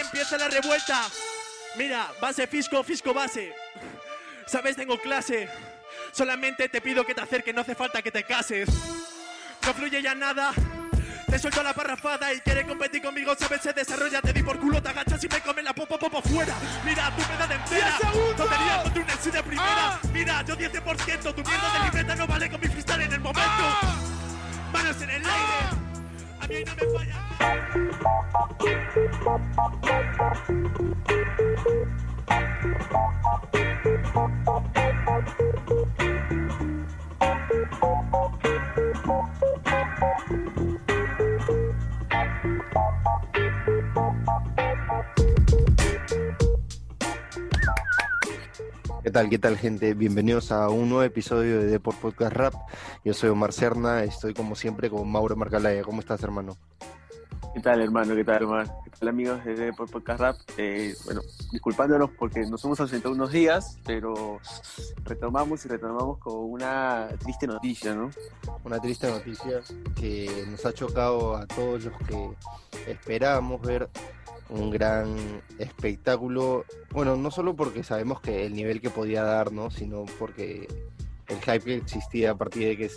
empieza 0.00 0.36
la 0.38 0.48
revuelta. 0.48 1.02
Mira, 1.76 2.12
base, 2.20 2.46
fisco, 2.46 2.82
fisco, 2.82 3.14
base. 3.14 3.54
Sabes, 4.46 4.76
tengo 4.76 4.98
clase. 4.98 5.48
Solamente 6.12 6.68
te 6.68 6.80
pido 6.80 7.04
que 7.04 7.14
te 7.14 7.20
acerques, 7.20 7.54
no 7.54 7.60
hace 7.60 7.74
falta 7.74 8.02
que 8.02 8.10
te 8.10 8.24
cases. 8.24 8.68
No 9.64 9.74
fluye 9.74 10.02
ya 10.02 10.14
nada. 10.14 10.52
Te 11.28 11.38
suelto 11.38 11.62
la 11.62 11.74
parrafada 11.74 12.32
y 12.32 12.40
quiere 12.40 12.66
competir 12.66 13.02
conmigo, 13.02 13.34
sabes, 13.38 13.60
se 13.60 13.74
desarrolla, 13.74 14.22
te 14.22 14.32
di 14.32 14.42
por 14.42 14.58
culo, 14.58 14.82
te 14.82 14.88
agachas 14.88 15.22
y 15.22 15.28
me 15.28 15.40
come 15.42 15.62
la 15.62 15.74
popo 15.74 15.98
popo 15.98 16.22
fuera. 16.22 16.54
Mira, 16.84 17.14
tu 17.14 17.22
de 17.22 17.54
entera. 17.54 17.98
Tontería 18.34 18.82
contra 18.82 19.02
un 19.02 19.32
de 19.32 19.42
primera. 19.42 20.00
Mira, 20.10 20.42
yo 20.42 20.56
10%, 20.56 21.34
tu 21.34 21.42
mierda 21.42 21.72
de 21.72 21.84
libreta 21.84 22.14
no 22.14 22.26
vale 22.26 22.50
con 22.50 22.60
mi 22.60 22.68
freestyle 22.68 23.02
en 23.02 23.12
el 23.12 23.20
momento. 23.20 23.64
Manos 24.72 25.02
en 25.02 25.10
el 25.10 25.22
aire. 25.22 25.87
A 26.40 26.46
tal, 49.18 49.30
qué 49.30 49.38
tal, 49.38 49.58
gente? 49.58 49.94
Bienvenidos 49.94 50.52
a 50.52 50.68
un 50.68 50.88
nuevo 50.90 51.02
episodio 51.02 51.58
de 51.58 51.66
Deport 51.66 51.98
Podcast 51.98 52.32
Rap. 52.36 52.54
Yo 53.04 53.12
soy 53.12 53.30
Omar 53.30 53.52
Cerna, 53.52 54.04
estoy 54.04 54.32
como 54.32 54.54
siempre 54.54 54.88
con 54.90 55.10
Mauro 55.10 55.34
Marcalaya. 55.34 55.82
¿Cómo 55.82 55.98
estás, 55.98 56.22
hermano? 56.22 56.56
¿Qué 57.52 57.58
tal, 57.60 57.82
hermano? 57.82 58.14
¿Qué 58.14 58.22
tal, 58.22 58.36
hermano? 58.36 58.72
¿Qué 58.84 58.90
tal, 58.96 59.08
amigos 59.08 59.44
de 59.44 59.56
Deport 59.56 59.90
Podcast 59.90 60.20
Rap? 60.20 60.36
Eh, 60.56 60.94
bueno, 61.04 61.22
disculpándonos 61.50 62.10
porque 62.16 62.46
nos 62.46 62.64
hemos 62.64 62.78
ausentado 62.78 63.12
unos 63.12 63.32
días, 63.32 63.80
pero 63.84 64.38
retomamos 65.02 65.64
y 65.64 65.68
retomamos 65.68 66.18
con 66.18 66.34
una 66.36 67.08
triste 67.18 67.48
noticia, 67.48 67.96
¿no? 67.96 68.10
Una 68.62 68.78
triste 68.78 69.08
noticia 69.08 69.62
que 69.96 70.44
nos 70.48 70.64
ha 70.64 70.72
chocado 70.72 71.34
a 71.34 71.44
todos 71.48 71.86
los 71.86 71.98
que 72.06 72.30
esperábamos 72.86 73.62
ver 73.62 73.90
un 74.50 74.70
gran 74.70 75.14
espectáculo. 75.58 76.64
Bueno, 76.90 77.16
no 77.16 77.30
solo 77.30 77.54
porque 77.54 77.82
sabemos 77.82 78.20
que 78.20 78.46
el 78.46 78.54
nivel 78.54 78.80
que 78.80 78.90
podía 78.90 79.22
dar, 79.22 79.52
¿no? 79.52 79.70
Sino 79.70 80.04
porque 80.18 80.68
el 81.28 81.36
hype 81.40 81.60
que 81.60 81.74
existía 81.76 82.32
a 82.32 82.38
partir 82.38 82.68
de 82.68 82.76
que 82.76 82.90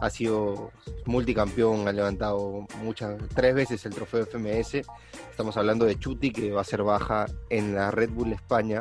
ha 0.00 0.10
sido 0.10 0.70
multicampeón, 1.06 1.88
ha 1.88 1.92
levantado 1.92 2.66
muchas, 2.82 3.20
tres 3.34 3.54
veces 3.54 3.84
el 3.86 3.94
trofeo 3.94 4.26
FMS. 4.26 4.82
Estamos 5.30 5.56
hablando 5.56 5.84
de 5.86 5.98
Chuti, 5.98 6.30
que 6.30 6.50
va 6.50 6.60
a 6.60 6.64
ser 6.64 6.82
baja 6.82 7.26
en 7.50 7.74
la 7.74 7.90
Red 7.90 8.10
Bull 8.10 8.32
España. 8.32 8.80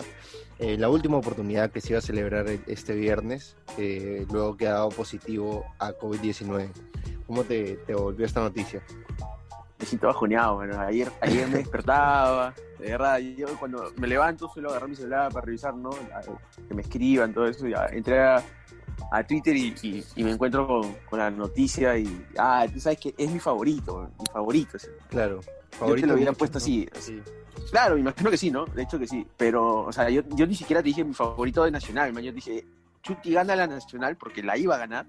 Eh, 0.60 0.78
la 0.78 0.90
última 0.90 1.18
oportunidad 1.18 1.72
que 1.72 1.82
se 1.82 1.90
iba 1.90 2.00
a 2.00 2.02
celebrar 2.02 2.48
este 2.68 2.96
viernes, 2.96 3.56
eh, 3.78 4.26
luego 4.32 4.58
que 4.58 4.68
ha 4.68 4.74
dado 4.74 4.90
positivo 4.90 5.66
a 5.80 5.94
COVID-19. 5.94 6.70
¿Cómo 7.28 7.44
te 7.44 7.78
volvió 7.94 8.26
esta 8.26 8.42
noticia? 8.42 8.82
Me 9.80 9.86
siento 9.86 10.08
bajoneado, 10.08 10.56
bueno. 10.56 10.80
Ayer, 10.80 11.12
ayer 11.22 11.48
me 11.48 11.58
despertaba, 11.60 12.54
de 12.80 12.92
verdad, 12.92 13.18
yo 13.20 13.48
cuando 13.60 13.92
me 13.98 14.08
levanto 14.08 14.50
suelo 14.50 14.70
agarrar 14.70 14.90
mi 14.90 14.96
celular 14.96 15.32
para 15.32 15.46
revisar, 15.46 15.76
¿no? 15.76 15.90
Que 16.68 16.74
me 16.74 16.82
escriban, 16.82 17.34
todo 17.34 17.48
eso. 17.48 17.66
Entré 17.92 18.20
a, 18.20 18.44
a 19.12 19.24
Twitter 19.24 19.56
y, 19.56 19.76
y, 19.82 20.04
y, 20.16 20.24
me 20.24 20.32
encuentro 20.32 20.68
con, 20.68 20.94
con, 21.10 21.20
la 21.20 21.32
noticia 21.32 21.98
y, 21.98 22.26
ah, 22.38 22.66
tú 22.72 22.80
sabes 22.80 23.00
que 23.00 23.16
es 23.18 23.32
mi 23.32 23.40
favorito, 23.40 24.10
mi 24.20 24.26
favorito. 24.32 24.78
Claro. 25.10 25.42
Favorito 25.72 25.96
yo 25.96 26.02
te 26.02 26.08
lo 26.08 26.14
hubiera 26.16 26.34
puesto 26.34 26.58
así, 26.58 26.88
así. 26.96 27.22
Claro, 27.72 27.96
me 27.96 28.02
imagino 28.02 28.30
que 28.30 28.38
sí, 28.38 28.52
¿no? 28.52 28.66
De 28.66 28.84
hecho 28.84 29.00
que 29.00 29.08
sí. 29.08 29.26
Pero, 29.36 29.86
o 29.86 29.92
sea, 29.92 30.10
yo, 30.10 30.22
yo 30.30 30.48
ni 30.48 30.56
siquiera 30.56 30.82
te 30.82 30.88
dije 30.88 31.04
mi 31.04 31.14
favorito 31.14 31.64
de 31.64 31.72
Nacional, 31.72 32.14
man. 32.14 32.24
Yo 32.24 32.32
dije, 32.32 32.66
Chuti 33.02 33.34
gana 33.34 33.56
la 33.56 33.68
Nacional 33.68 34.16
porque 34.18 34.44
la 34.44 34.58
iba 34.58 34.76
a 34.76 34.80
ganar. 34.80 35.06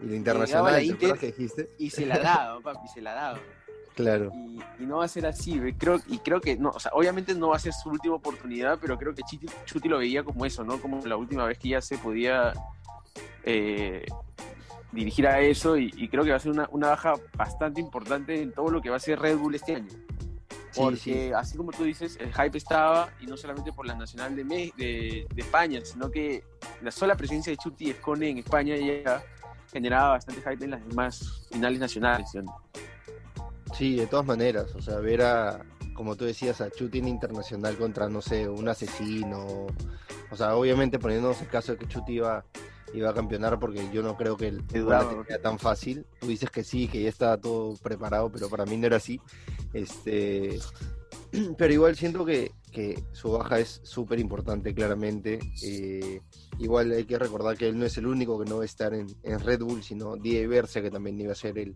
Y 0.00 0.06
la 0.06 0.16
Internacional, 0.16 0.72
la 0.72 0.82
Inter, 0.82 1.18
que 1.18 1.26
dijiste? 1.26 1.70
Y 1.78 1.90
se 1.90 2.06
la 2.06 2.18
daba, 2.18 2.60
papi, 2.62 2.88
se 2.88 3.02
la 3.02 3.14
daba. 3.14 3.40
Claro. 3.94 4.32
Y, 4.34 4.82
y, 4.82 4.86
no 4.86 4.98
va 4.98 5.04
a 5.04 5.08
ser 5.08 5.26
así, 5.26 5.60
creo, 5.78 6.00
y 6.08 6.18
creo 6.18 6.40
que, 6.40 6.56
no, 6.56 6.70
o 6.70 6.80
sea, 6.80 6.90
obviamente 6.94 7.34
no 7.34 7.48
va 7.50 7.56
a 7.56 7.60
ser 7.60 7.72
su 7.72 7.90
última 7.90 8.16
oportunidad, 8.16 8.78
pero 8.80 8.98
creo 8.98 9.14
que 9.14 9.22
Chuti, 9.22 9.46
Chuti 9.66 9.88
lo 9.88 9.98
veía 9.98 10.24
como 10.24 10.44
eso, 10.44 10.64
¿no? 10.64 10.80
Como 10.80 11.04
la 11.06 11.16
última 11.16 11.44
vez 11.46 11.58
que 11.58 11.70
ya 11.70 11.80
se 11.80 11.96
podía 11.98 12.52
eh, 13.44 14.04
dirigir 14.90 15.28
a 15.28 15.40
eso, 15.40 15.76
y, 15.76 15.92
y, 15.96 16.08
creo 16.08 16.24
que 16.24 16.30
va 16.30 16.36
a 16.36 16.40
ser 16.40 16.50
una, 16.50 16.68
una, 16.72 16.88
baja 16.88 17.14
bastante 17.36 17.80
importante 17.80 18.42
en 18.42 18.52
todo 18.52 18.70
lo 18.70 18.80
que 18.80 18.90
va 18.90 18.96
a 18.96 19.00
ser 19.00 19.20
Red 19.20 19.38
Bull 19.38 19.54
este 19.54 19.76
año. 19.76 19.88
Porque, 20.74 20.96
sí, 20.96 21.12
sí. 21.12 21.32
así 21.32 21.56
como 21.56 21.70
tú 21.70 21.84
dices, 21.84 22.16
el 22.20 22.34
hype 22.34 22.58
estaba, 22.58 23.10
y 23.20 23.26
no 23.26 23.36
solamente 23.36 23.72
por 23.72 23.86
la 23.86 23.94
nacional 23.94 24.34
de, 24.34 24.42
de, 24.42 25.26
de 25.32 25.40
España, 25.40 25.80
sino 25.84 26.10
que 26.10 26.42
la 26.82 26.90
sola 26.90 27.16
presencia 27.16 27.52
de 27.52 27.58
Chuti 27.58 27.90
Escone 27.90 28.30
en 28.30 28.38
España 28.38 28.74
ya 28.76 29.22
generaba 29.72 30.10
bastante 30.10 30.40
hype 30.40 30.64
en 30.64 30.72
las 30.72 30.88
demás 30.88 31.46
finales 31.50 31.78
nacionales. 31.78 32.34
¿no? 32.34 32.60
Sí, 33.76 33.96
de 33.96 34.06
todas 34.06 34.24
maneras, 34.24 34.72
o 34.76 34.80
sea, 34.80 34.98
ver 34.98 35.22
a, 35.22 35.66
como 35.94 36.14
tú 36.14 36.24
decías, 36.24 36.60
a 36.60 36.70
Chutin 36.70 37.08
internacional 37.08 37.76
contra, 37.76 38.08
no 38.08 38.22
sé, 38.22 38.48
un 38.48 38.68
asesino, 38.68 39.66
o 40.30 40.36
sea, 40.36 40.54
obviamente 40.54 41.00
poniéndonos 41.00 41.40
el 41.40 41.48
caso 41.48 41.72
de 41.72 41.78
que 41.78 41.88
Chuti 41.88 42.14
iba, 42.14 42.44
iba 42.92 43.10
a 43.10 43.14
campeonar, 43.14 43.58
porque 43.58 43.90
yo 43.92 44.00
no 44.00 44.16
creo 44.16 44.36
que 44.36 44.46
el 44.46 44.64
dudaba, 44.64 45.24
sea 45.26 45.42
tan 45.42 45.58
fácil, 45.58 46.06
tú 46.20 46.28
dices 46.28 46.50
que 46.50 46.62
sí, 46.62 46.86
que 46.86 47.02
ya 47.02 47.08
estaba 47.08 47.36
todo 47.36 47.74
preparado, 47.82 48.30
pero 48.30 48.48
para 48.48 48.64
mí 48.64 48.76
no 48.76 48.86
era 48.86 48.98
así, 48.98 49.20
este, 49.72 50.60
pero 51.58 51.72
igual 51.72 51.96
siento 51.96 52.24
que, 52.24 52.52
que 52.70 53.02
su 53.10 53.32
baja 53.32 53.58
es 53.58 53.80
súper 53.82 54.20
importante, 54.20 54.72
claramente, 54.72 55.40
eh, 55.64 56.20
igual 56.60 56.92
hay 56.92 57.06
que 57.06 57.18
recordar 57.18 57.56
que 57.56 57.68
él 57.70 57.76
no 57.76 57.86
es 57.86 57.98
el 57.98 58.06
único 58.06 58.38
que 58.38 58.48
no 58.48 58.58
va 58.58 58.62
a 58.62 58.66
estar 58.66 58.94
en, 58.94 59.08
en 59.24 59.40
Red 59.40 59.62
Bull, 59.62 59.82
sino 59.82 60.14
Die 60.14 60.46
Verse, 60.46 60.80
que 60.80 60.92
también 60.92 61.20
iba 61.20 61.32
a 61.32 61.36
ser 61.36 61.58
el, 61.58 61.74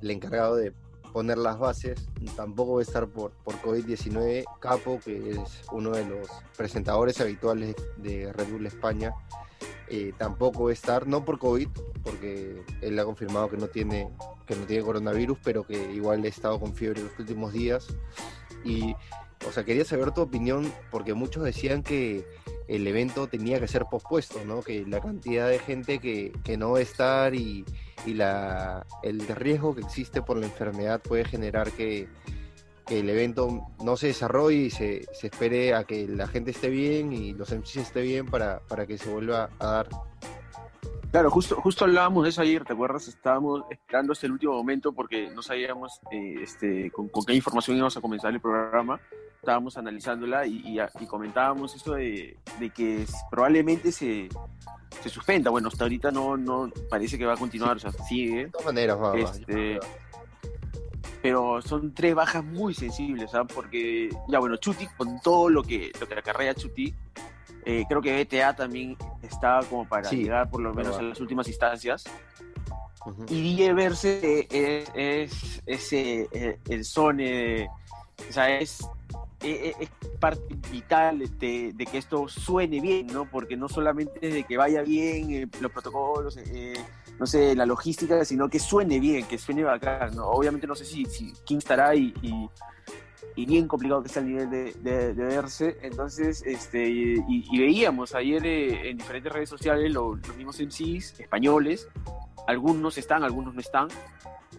el 0.00 0.10
encargado 0.12 0.54
de 0.54 0.72
poner 1.12 1.38
las 1.38 1.58
bases. 1.58 2.08
Tampoco 2.36 2.74
va 2.74 2.80
a 2.80 2.82
estar 2.82 3.06
por, 3.08 3.32
por 3.44 3.54
COVID-19. 3.62 4.44
Capo, 4.60 4.98
que 5.04 5.30
es 5.30 5.62
uno 5.70 5.90
de 5.90 6.04
los 6.04 6.28
presentadores 6.56 7.20
habituales 7.20 7.76
de 7.98 8.32
Red 8.32 8.48
Bull 8.50 8.66
España, 8.66 9.12
eh, 9.88 10.12
tampoco 10.16 10.64
va 10.64 10.70
a 10.70 10.72
estar, 10.72 11.06
no 11.06 11.24
por 11.24 11.38
COVID, 11.38 11.68
porque 12.02 12.64
él 12.80 12.98
ha 12.98 13.04
confirmado 13.04 13.50
que 13.50 13.58
no 13.58 13.68
tiene 13.68 14.10
que 14.46 14.56
no 14.56 14.64
tiene 14.64 14.82
coronavirus, 14.82 15.38
pero 15.42 15.64
que 15.64 15.92
igual 15.92 16.24
ha 16.24 16.28
estado 16.28 16.58
con 16.58 16.74
fiebre 16.74 17.02
los 17.02 17.18
últimos 17.18 17.52
días. 17.52 17.86
Y, 18.64 18.94
o 19.46 19.52
sea, 19.52 19.64
quería 19.64 19.84
saber 19.84 20.12
tu 20.12 20.22
opinión, 20.22 20.72
porque 20.90 21.14
muchos 21.14 21.44
decían 21.44 21.82
que 21.82 22.24
el 22.68 22.86
evento 22.86 23.26
tenía 23.26 23.60
que 23.60 23.68
ser 23.68 23.86
pospuesto, 23.90 24.44
¿no? 24.44 24.62
Que 24.62 24.86
la 24.86 25.00
cantidad 25.00 25.48
de 25.48 25.58
gente 25.58 25.98
que, 25.98 26.32
que 26.44 26.56
no 26.56 26.72
va 26.72 26.78
a 26.78 26.82
estar 26.82 27.34
y, 27.34 27.64
la, 28.06 28.86
el 29.02 29.26
riesgo 29.28 29.74
que 29.74 29.82
existe 29.82 30.22
por 30.22 30.36
la 30.36 30.46
enfermedad 30.46 31.00
puede 31.00 31.24
generar 31.24 31.70
que, 31.70 32.08
que 32.86 33.00
el 33.00 33.08
evento 33.08 33.68
no 33.82 33.96
se 33.96 34.08
desarrolle 34.08 34.56
y 34.56 34.70
se, 34.70 35.06
se, 35.12 35.28
espere 35.28 35.74
a 35.74 35.84
que 35.84 36.08
la 36.08 36.26
gente 36.26 36.50
esté 36.50 36.68
bien 36.68 37.12
y 37.12 37.32
los 37.32 37.52
MCs 37.52 37.76
esté 37.76 38.02
bien 38.02 38.26
para, 38.26 38.60
para 38.60 38.86
que 38.86 38.98
se 38.98 39.08
vuelva 39.08 39.50
a 39.58 39.66
dar. 39.66 39.88
Claro, 41.12 41.30
justo, 41.30 41.56
justo 41.56 41.84
hablábamos 41.84 42.24
de 42.24 42.30
eso 42.30 42.40
ayer, 42.40 42.64
¿te 42.64 42.72
acuerdas? 42.72 43.06
Estábamos 43.06 43.64
esperando 43.70 44.14
hasta 44.14 44.24
el 44.24 44.32
último 44.32 44.54
momento 44.54 44.94
porque 44.94 45.28
no 45.30 45.42
sabíamos 45.42 46.00
eh, 46.10 46.36
este, 46.40 46.90
con, 46.90 47.10
con, 47.10 47.22
qué 47.26 47.34
información 47.34 47.76
íbamos 47.76 47.94
a 47.98 48.00
comenzar 48.00 48.32
el 48.32 48.40
programa. 48.40 48.98
Estábamos 49.36 49.76
analizándola 49.76 50.46
y, 50.46 50.62
y, 50.64 50.78
y 50.80 51.06
comentábamos 51.06 51.74
eso 51.74 51.92
de, 51.92 52.38
de 52.58 52.70
que 52.70 53.04
probablemente 53.30 53.92
se, 53.92 54.30
se 55.02 55.10
suspenda. 55.10 55.50
Bueno, 55.50 55.68
hasta 55.68 55.84
ahorita 55.84 56.10
no, 56.10 56.38
no 56.38 56.70
parece 56.88 57.18
que 57.18 57.26
va 57.26 57.34
a 57.34 57.36
continuar, 57.36 57.76
o 57.76 57.80
sea, 57.80 57.92
sigue. 57.92 58.44
De 58.44 58.50
todas 58.50 58.66
maneras, 58.68 58.98
va, 58.98 59.18
este, 59.18 59.80
pero 61.20 61.60
son 61.60 61.92
tres 61.92 62.14
bajas 62.14 62.42
muy 62.42 62.72
sensibles, 62.72 63.30
¿sabes? 63.30 63.52
Porque, 63.54 64.08
ya 64.28 64.38
bueno, 64.38 64.56
Chuti, 64.56 64.86
con 64.96 65.20
todo 65.20 65.50
lo 65.50 65.62
que, 65.62 65.92
lo 66.00 66.08
que 66.08 66.14
acarrea 66.14 66.54
Chuti, 66.54 66.94
eh, 67.64 67.84
creo 67.88 68.00
que 68.02 68.24
BTA 68.24 68.54
también 68.54 68.96
estaba 69.22 69.62
como 69.64 69.86
para 69.86 70.08
sí, 70.08 70.24
llegar 70.24 70.50
por 70.50 70.60
lo 70.60 70.74
menos 70.74 70.96
a 70.98 71.02
las 71.02 71.20
últimas 71.20 71.48
instancias. 71.48 72.04
Uh 73.04 73.10
-huh. 73.10 73.30
Y 73.30 73.56
DJ 73.56 73.72
Verse 73.72 74.46
es, 74.50 74.88
es, 74.94 75.62
es, 75.66 75.92
es 75.92 75.92
eh, 75.92 76.58
el 76.68 76.84
Sone, 76.84 77.68
o 78.28 78.32
sea, 78.32 78.58
es 78.58 78.86
es 79.44 79.88
parte 80.20 80.42
vital 80.70 81.18
de, 81.38 81.72
de, 81.72 81.86
que 81.86 81.98
esto 81.98 82.28
suene 82.28 82.80
bien, 82.80 83.08
¿no? 83.08 83.28
Porque 83.28 83.56
no 83.56 83.68
solamente 83.68 84.12
es 84.20 84.34
de 84.34 84.44
que 84.44 84.56
vaya 84.56 84.82
bien 84.82 85.30
eh, 85.32 85.48
los 85.60 85.72
protocolos, 85.72 86.36
eh, 86.36 86.74
no 87.18 87.26
sé, 87.26 87.54
la 87.54 87.66
logística, 87.66 88.24
sino 88.24 88.48
que 88.48 88.58
suene 88.58 89.00
bien, 89.00 89.26
que 89.26 89.38
suene 89.38 89.64
bacán, 89.64 90.14
¿no? 90.14 90.26
Obviamente 90.28 90.66
no 90.66 90.74
sé 90.74 90.84
si, 90.84 91.04
si 91.06 91.32
quién 91.46 91.58
estará 91.58 91.94
y, 91.94 92.14
y, 92.22 92.48
y, 93.36 93.46
bien 93.46 93.68
complicado 93.68 94.02
que 94.02 94.08
está 94.08 94.20
el 94.20 94.26
nivel 94.26 94.50
de, 94.50 94.72
de, 94.74 95.14
de 95.14 95.24
verse. 95.24 95.78
Entonces, 95.82 96.42
este, 96.46 96.88
y, 96.88 97.24
y 97.28 97.58
veíamos 97.58 98.14
ayer 98.14 98.44
eh, 98.46 98.90
en 98.90 98.98
diferentes 98.98 99.32
redes 99.32 99.48
sociales 99.48 99.92
los, 99.92 100.26
los 100.26 100.36
mismos 100.36 100.60
MCs 100.60 101.20
españoles 101.20 101.88
algunos 102.46 102.98
están, 102.98 103.22
algunos 103.24 103.54
no 103.54 103.60
están, 103.60 103.88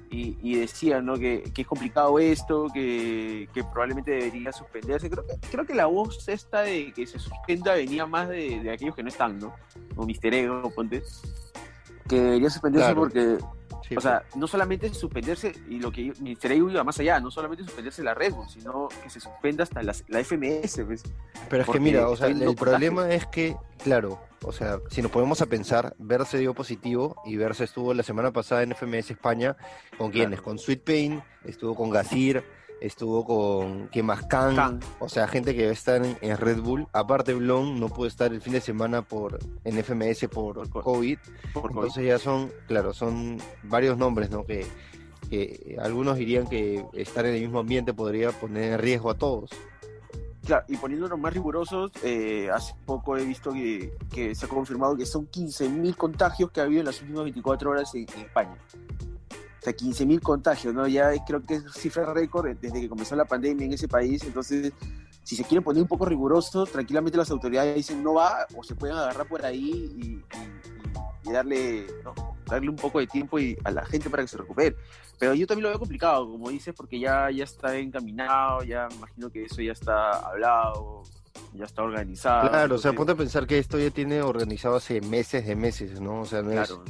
y, 0.09 0.37
y 0.41 0.59
decían 0.59 1.05
¿no? 1.05 1.15
que, 1.15 1.43
que 1.53 1.63
es 1.63 1.67
complicado 1.67 2.19
esto, 2.19 2.67
que, 2.73 3.49
que 3.53 3.63
probablemente 3.63 4.11
debería 4.11 4.51
suspenderse. 4.51 5.09
Creo 5.09 5.25
que, 5.25 5.35
creo 5.51 5.65
que 5.65 5.73
la 5.73 5.87
voz 5.87 6.27
esta 6.29 6.61
de 6.61 6.91
que 6.93 7.05
se 7.07 7.19
suspenda 7.19 7.73
venía 7.73 8.05
más 8.05 8.29
de, 8.29 8.61
de 8.61 8.71
aquellos 8.71 8.95
que 8.95 9.03
no 9.03 9.09
están, 9.09 9.39
¿no? 9.39 9.53
O 9.95 10.05
Mister 10.05 10.33
Ego, 10.33 10.71
ponte. 10.73 11.03
Que 12.07 12.21
debería 12.21 12.49
suspenderse 12.49 12.93
Claro. 12.93 13.01
porque, 13.01 13.37
Sí, 13.87 13.95
o 13.95 14.01
sea, 14.01 14.23
no 14.35 14.47
solamente 14.47 14.93
suspenderse, 14.93 15.53
y 15.69 15.79
lo 15.79 15.91
que 15.91 16.13
Mister 16.21 16.51
Ego 16.53 16.69
iba 16.69 16.83
más 16.83 16.99
allá, 16.99 17.19
no 17.19 17.29
solamente 17.29 17.63
suspenderse 17.63 18.01
la 18.03 18.13
Red 18.13 18.33
Bull, 18.33 18.49
sino 18.49 18.87
que 19.03 19.09
se 19.09 19.19
suspenda 19.19 19.63
hasta 19.63 19.83
la, 19.83 19.93
la 20.07 20.23
FMS, 20.23 20.81
pues. 20.85 21.03
Pero 21.49 21.63
es 21.63 21.69
que 21.69 21.79
mira, 21.79 22.07
o 22.07 22.15
sea, 22.15 22.27
el 22.27 22.55
problema 22.55 23.09
es 23.11 23.25
que, 23.27 23.55
claro, 23.83 24.21
o 24.43 24.51
sea, 24.51 24.79
si 24.89 25.01
nos 25.01 25.11
ponemos 25.11 25.41
a 25.41 25.45
pensar, 25.47 25.95
Verse 25.99 26.37
dio 26.37 26.53
positivo 26.53 27.15
y 27.25 27.37
Verse 27.37 27.63
estuvo 27.65 27.93
la 27.93 28.03
semana 28.03 28.31
pasada 28.31 28.63
en 28.63 28.73
FMS 28.73 29.11
España, 29.11 29.55
¿con 29.97 30.11
quiénes? 30.11 30.39
Claro. 30.39 30.43
Con 30.43 30.59
Sweet 30.59 30.83
Pain, 30.83 31.23
estuvo 31.45 31.75
con 31.75 31.89
Gazir, 31.89 32.43
estuvo 32.83 33.25
con, 33.25 33.87
¿qué 33.87 34.03
más? 34.03 34.23
Kang. 34.27 34.79
o 34.99 35.07
sea, 35.09 35.27
gente 35.27 35.55
que 35.55 35.63
va 35.65 35.69
a 35.69 35.73
estar 35.73 36.05
en, 36.05 36.17
en 36.21 36.37
Red 36.37 36.59
Bull. 36.61 36.85
Aparte, 36.93 37.33
Blon 37.33 37.79
no 37.79 37.89
pudo 37.89 38.07
estar 38.07 38.31
el 38.33 38.41
fin 38.41 38.53
de 38.53 38.61
semana 38.61 39.01
por 39.01 39.39
en 39.63 39.77
FMS 39.83 40.27
por 40.27 40.55
Por 40.55 40.69
co- 40.69 40.81
COVID, 40.81 41.17
Por 41.53 41.63
COVID. 41.63 41.75
entonces 41.75 42.05
ya 42.05 42.19
son, 42.19 42.51
claro, 42.67 42.93
son 42.93 43.37
varios 43.63 43.97
nombres, 43.97 44.29
¿no? 44.29 44.45
Que, 44.45 44.65
que 45.29 45.77
algunos 45.81 46.17
dirían 46.17 46.45
que 46.47 46.85
estar 46.93 47.25
en 47.25 47.35
el 47.35 47.41
mismo 47.41 47.59
ambiente 47.59 47.93
podría 47.93 48.31
poner 48.31 48.73
en 48.73 48.79
riesgo 48.79 49.09
a 49.09 49.15
todos. 49.15 49.49
Claro, 50.45 50.65
y 50.67 50.75
poniéndonos 50.75 51.17
más 51.17 51.33
rigurosos, 51.33 51.89
eh, 52.03 52.49
hace 52.53 52.75
poco 52.85 53.15
he 53.17 53.23
visto 53.23 53.53
que, 53.53 53.93
que 54.13 54.35
se 54.35 54.45
ha 54.45 54.49
confirmado 54.49 54.97
que 54.97 55.05
son 55.05 55.25
15.000 55.31 55.95
contagios 55.95 56.51
que 56.51 56.59
ha 56.59 56.63
habido 56.65 56.81
en 56.81 56.87
las 56.87 56.99
últimas 57.01 57.23
24 57.23 57.69
horas 57.71 57.95
en, 57.95 58.05
en 58.13 58.19
España. 58.25 58.57
O 59.63 59.65
sea, 59.65 59.73
15.000 59.73 60.19
contagios, 60.19 60.73
¿no? 60.73 60.85
Ya 60.89 61.13
creo 61.25 61.41
que 61.41 61.53
es 61.55 61.63
cifra 61.71 62.13
récord 62.13 62.49
desde 62.59 62.81
que 62.81 62.89
comenzó 62.89 63.15
la 63.15 63.23
pandemia 63.23 63.65
en 63.65 63.71
ese 63.71 63.87
país. 63.87 64.21
Entonces, 64.25 64.73
si 65.23 65.37
se 65.37 65.45
quieren 65.45 65.63
poner 65.63 65.81
un 65.81 65.87
poco 65.87 66.03
rigurosos, 66.05 66.69
tranquilamente 66.69 67.17
las 67.17 67.31
autoridades 67.31 67.73
dicen 67.73 68.03
no 68.03 68.15
va, 68.15 68.45
o 68.57 68.61
se 68.61 68.75
pueden 68.75 68.97
agarrar 68.97 69.25
por 69.25 69.45
ahí 69.45 69.89
y, 69.97 70.01
y- 70.05 70.23
y- 71.25 71.29
y 71.29 71.31
darle, 71.31 71.87
¿no? 72.03 72.13
darle 72.45 72.69
un 72.69 72.75
poco 72.75 72.99
de 72.99 73.07
tiempo 73.07 73.39
y, 73.39 73.57
a 73.63 73.71
la 73.71 73.85
gente 73.85 74.09
para 74.09 74.21
que 74.23 74.27
se 74.27 74.37
recupere. 74.37 74.75
Pero 75.17 75.33
yo 75.33 75.47
también 75.47 75.63
lo 75.63 75.69
veo 75.69 75.79
complicado, 75.79 76.29
como 76.29 76.49
dices, 76.49 76.73
porque 76.75 76.99
ya, 76.99 77.31
ya 77.31 77.45
está 77.45 77.77
encaminado, 77.77 78.63
ya 78.63 78.89
imagino 78.93 79.29
que 79.29 79.45
eso 79.45 79.61
ya 79.61 79.71
está 79.71 80.11
hablado, 80.19 81.03
ya 81.53 81.63
está 81.63 81.83
organizado. 81.83 82.49
Claro, 82.49 82.75
o 82.75 82.77
sea, 82.77 82.89
entonces, 82.91 82.93
ponte 82.97 83.11
a 83.13 83.15
pensar 83.15 83.47
que 83.47 83.57
esto 83.59 83.79
ya 83.79 83.89
tiene 83.91 84.21
organizado 84.21 84.75
hace 84.75 84.99
meses 84.99 85.47
de 85.47 85.55
meses, 85.55 86.01
¿no? 86.01 86.19
O 86.19 86.25
sea, 86.25 86.41
no 86.41 86.51
es, 86.51 86.67
Claro, 86.67 86.83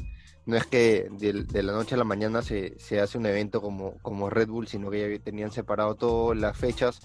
no 0.45 0.57
es 0.57 0.65
que 0.65 1.07
de, 1.11 1.43
de 1.43 1.63
la 1.63 1.71
noche 1.71 1.95
a 1.95 1.97
la 1.97 2.03
mañana 2.03 2.41
se, 2.41 2.77
se 2.77 2.99
hace 2.99 3.17
un 3.17 3.25
evento 3.25 3.61
como, 3.61 3.97
como 4.01 4.29
Red 4.29 4.49
Bull, 4.49 4.67
sino 4.67 4.89
que 4.89 5.17
ya 5.17 5.23
tenían 5.23 5.51
separado 5.51 5.95
todas 5.95 6.37
las 6.37 6.57
fechas. 6.57 6.99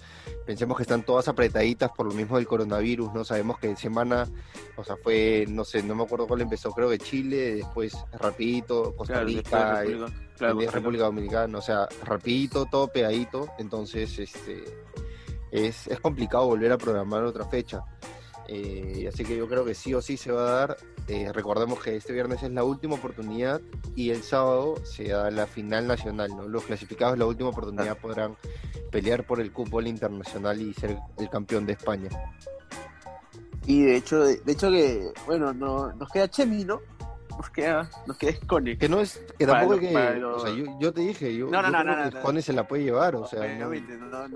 Pensemos 0.45 0.75
que 0.75 0.83
están 0.83 1.03
todas 1.03 1.29
apretaditas 1.29 1.91
por 1.91 2.05
lo 2.05 2.13
mismo 2.13 2.35
del 2.35 2.47
coronavirus, 2.47 3.13
¿no? 3.13 3.23
Sabemos 3.23 3.57
que 3.57 3.75
semana, 3.77 4.27
o 4.75 4.83
sea, 4.83 4.97
fue, 4.97 5.45
no 5.47 5.63
sé, 5.63 5.83
no 5.83 5.95
me 5.95 6.03
acuerdo 6.03 6.27
cuál 6.27 6.41
empezó, 6.41 6.71
creo 6.71 6.89
que 6.89 6.97
Chile, 6.97 7.55
después 7.55 7.95
rapidito, 8.11 8.93
Costa 8.95 9.13
claro, 9.13 9.27
Rica, 9.27 9.81
República, 9.81 10.05
claro, 10.37 10.55
Costa 10.55 10.59
Rica. 10.59 10.71
República 10.71 11.03
Dominicana, 11.05 11.57
o 11.57 11.61
sea, 11.61 11.87
rapidito, 12.03 12.65
todo 12.65 12.89
pegadito, 12.89 13.47
entonces 13.57 14.19
este 14.19 14.65
es, 15.51 15.87
es 15.87 15.99
complicado 16.01 16.45
volver 16.45 16.73
a 16.73 16.77
programar 16.77 17.23
otra 17.23 17.45
fecha. 17.45 17.83
Eh, 18.51 19.07
así 19.13 19.23
que 19.23 19.37
yo 19.37 19.47
creo 19.47 19.63
que 19.63 19.75
sí 19.75 19.93
o 19.93 20.01
sí 20.01 20.17
se 20.17 20.31
va 20.31 20.41
a 20.41 20.51
dar. 20.65 20.77
Eh, 21.07 21.31
recordemos 21.33 21.79
que 21.83 21.95
este 21.95 22.13
viernes 22.13 22.41
es 22.41 22.49
la 22.51 22.63
última 22.63 22.95
oportunidad 22.95 23.61
y 23.95 24.09
el 24.09 24.23
sábado 24.23 24.75
se 24.83 25.09
da 25.09 25.29
la 25.29 25.45
final 25.45 25.85
nacional, 25.85 26.29
¿no? 26.35 26.47
Los 26.47 26.63
clasificados 26.63 27.17
la 27.17 27.25
última 27.27 27.49
oportunidad 27.49 27.95
podrán 27.97 28.35
pelear 28.91 29.23
por 29.25 29.39
el 29.39 29.51
al 29.77 29.87
internacional 29.87 30.59
y 30.61 30.73
ser 30.73 30.97
el 31.19 31.29
campeón 31.29 31.67
de 31.67 31.73
España. 31.73 32.09
Y 33.67 33.83
de 33.83 33.97
hecho, 33.97 34.23
de, 34.23 34.37
de 34.37 34.51
hecho 34.51 34.71
que, 34.71 35.11
bueno, 35.27 35.53
no, 35.53 35.93
nos 35.93 36.09
queda 36.09 36.27
Chemi, 36.27 36.65
¿no? 36.65 36.81
Nos 37.37 37.49
queda, 37.51 37.87
nos 38.07 38.17
queda 38.17 38.33
Scone. 38.33 38.77
Que 38.79 38.89
no 38.89 38.99
es, 38.99 39.21
que 39.37 39.45
tampoco 39.45 39.73
hay 39.75 39.79
que, 39.79 39.93
para 39.93 40.15
lo- 40.15 40.37
o 40.37 40.39
sea, 40.39 40.53
yo, 40.55 40.65
yo 40.79 40.91
te 40.91 41.01
dije, 41.01 41.35
yo, 41.35 41.45
No, 41.51 41.61
no, 41.61 41.67
yo 41.71 41.71
no, 41.71 41.83
creo 42.09 42.33
que 42.33 42.41
se 42.41 42.53
la 42.53 42.67
puede 42.67 42.83
llevar, 42.83 43.15
o 43.15 43.27
sea, 43.27 43.39
no- 43.41 43.67
Obviamente, 43.67 43.95
no, 43.95 44.27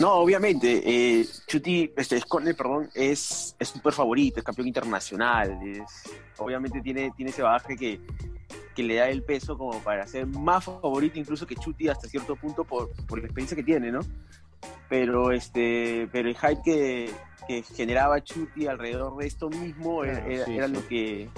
no. 0.00 0.06
No, 0.06 0.12
obviamente, 0.14 0.82
eh, 0.84 1.26
Chuti, 1.46 1.92
este, 1.96 2.20
Scone, 2.20 2.54
perdón, 2.54 2.88
es 2.94 3.56
es 3.58 3.68
súper 3.68 3.92
favorito, 3.92 4.40
es 4.40 4.44
campeón 4.44 4.68
internacional, 4.68 5.58
es, 5.64 5.82
obviamente 6.38 6.80
tiene, 6.82 7.10
tiene 7.16 7.30
ese 7.30 7.42
bagaje 7.42 7.76
que, 7.76 8.00
que 8.74 8.82
le 8.82 8.96
da 8.96 9.08
el 9.08 9.22
peso 9.22 9.56
como 9.56 9.78
para 9.80 10.06
ser 10.06 10.26
más 10.26 10.64
favorito 10.64 11.18
incluso 11.18 11.46
que 11.46 11.56
Chuti 11.56 11.88
hasta 11.88 12.08
cierto 12.08 12.36
punto 12.36 12.64
por, 12.64 12.90
por 13.06 13.18
la 13.18 13.24
experiencia 13.24 13.56
que 13.56 13.62
tiene, 13.62 13.90
¿no? 13.90 14.00
Pero 14.88 15.32
este, 15.32 16.08
pero 16.12 16.28
el 16.28 16.36
hype 16.36 16.60
que, 16.64 17.10
que 17.48 17.62
generaba 17.62 18.22
Chuti 18.22 18.66
alrededor 18.66 19.16
de 19.16 19.26
esto 19.26 19.48
mismo 19.48 20.04
era, 20.04 20.14
Claro, 20.20 20.30
era- 20.30 20.44
sí, 20.44 20.56
era 20.56 20.66
sí. 20.68 20.72
lo 20.74 20.86
que 20.88 21.28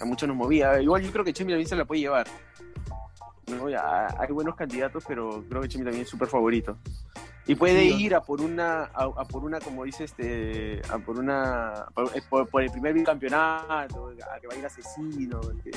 a 0.00 0.04
muchos 0.04 0.28
nos 0.28 0.36
movía. 0.36 0.80
Igual 0.80 1.02
yo 1.02 1.10
creo 1.12 1.24
que 1.24 1.32
Chemi 1.32 1.52
también 1.52 1.68
se 1.68 1.76
la 1.76 1.84
puede 1.84 2.02
llevar. 2.02 2.26
¿no? 3.48 3.68
Ya, 3.68 4.06
hay 4.18 4.30
buenos 4.32 4.54
candidatos, 4.54 5.02
pero 5.08 5.42
creo 5.48 5.60
que 5.62 5.68
Chemi 5.68 5.84
también 5.84 6.02
es 6.04 6.08
súper 6.08 6.28
favorito. 6.28 6.78
Y 7.46 7.54
puede 7.54 7.80
Sí, 7.88 8.04
ir 8.04 8.14
a 8.14 8.22
por 8.22 8.40
una, 8.40 8.84
a, 8.84 9.04
a 9.04 9.24
por 9.24 9.42
una, 9.44 9.58
como 9.60 9.84
dice 9.84 10.04
este, 10.04 10.82
a 10.88 10.98
por 10.98 11.18
una, 11.18 11.86
por, 11.94 12.16
eh, 12.16 12.22
por- 12.28 12.48
por 12.48 12.62
el 12.62 12.70
primer 12.70 12.92
bicampeonato, 12.94 14.08
a 14.08 14.38
que 14.40 14.46
va 14.46 14.54
a 14.54 14.56
ir 14.58 14.66
asesino, 14.66 15.38
a 15.40 15.62
que, 15.62 15.70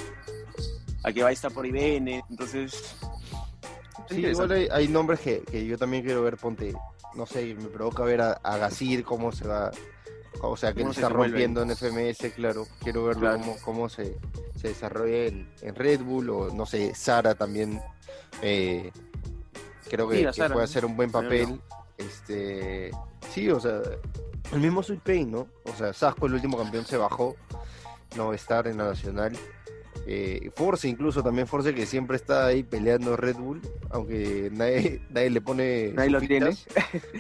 a 1.04 1.12
que 1.14 1.24
va 1.24 1.30
a 1.30 1.32
estar 1.32 1.52
por 1.52 1.66
IBN, 1.66 2.24
entonces. 2.30 2.96
Sí, 4.10 4.26
igual 4.26 4.52
hay, 4.52 4.68
hay 4.72 4.88
nombres 4.88 5.20
que, 5.22 5.42
que 5.42 5.66
yo 5.66 5.78
también 5.78 6.04
quiero 6.04 6.22
ver, 6.22 6.38
ponte, 6.38 6.74
no 7.16 7.26
sé, 7.26 7.56
me 7.56 7.70
provoca 7.70 8.04
ver 8.04 8.22
a, 8.22 8.34
a 8.34 8.58
Gazir 8.58 9.04
cómo 9.04 9.32
se 9.32 9.48
va, 9.48 9.72
o 10.42 10.58
sea, 10.58 10.74
que 10.74 10.82
se 10.82 10.86
se 10.86 10.92
está 10.92 11.02
desenvuelve. 11.08 11.38
rompiendo 11.48 11.62
en 11.64 11.72
FMS, 11.72 12.32
claro, 12.36 12.68
quiero 12.82 13.06
verlo 13.06 13.22
Claro. 13.22 13.40
cómo, 13.40 13.58
cómo 13.64 13.90
se, 13.90 14.18
se 14.60 14.68
desarrolla 14.68 15.26
en, 15.28 15.50
en 15.62 15.74
Red 15.76 16.02
Bull, 16.02 16.30
o 16.30 16.54
no 16.54 16.66
sé, 16.66 16.94
Sara 16.94 17.34
también, 17.34 17.82
eh, 18.42 18.92
creo 19.90 20.08
que, 20.08 20.32
Sí, 20.34 20.42
puede 20.52 20.64
hacer 20.64 20.86
un 20.86 20.96
buen 20.96 21.12
papel, 21.12 21.62
este, 21.98 22.92
sí, 23.32 23.50
o 23.50 23.60
sea, 23.60 23.82
el 24.52 24.60
mismo 24.60 24.84
Sweet 24.84 25.02
Pain, 25.02 25.32
¿no? 25.32 25.48
O 25.66 25.76
sea, 25.78 25.94
Sasco, 25.94 26.28
el 26.28 26.34
último 26.34 26.58
campeón, 26.58 26.86
se 26.86 26.98
bajó, 26.98 27.36
no 28.16 28.28
va 28.28 28.34
a 28.34 28.36
estar 28.36 28.68
en 28.68 28.78
la 28.78 28.86
nacional. 28.86 29.38
Eh, 30.06 30.52
Force 30.56 30.88
incluso 30.88 31.24
también 31.24 31.48
Force 31.48 31.74
que 31.74 31.86
siempre 31.86 32.18
está 32.18 32.46
ahí 32.46 32.64
peleando 32.64 33.16
Red 33.16 33.38
Bull, 33.38 33.62
aunque 33.90 34.50
nadie, 34.52 35.02
nadie 35.10 35.30
le 35.30 35.42
pone 35.42 35.92
Nadie 35.94 36.10
lo 36.10 36.20
tiene. 36.20 36.54
fichas. 36.54 36.66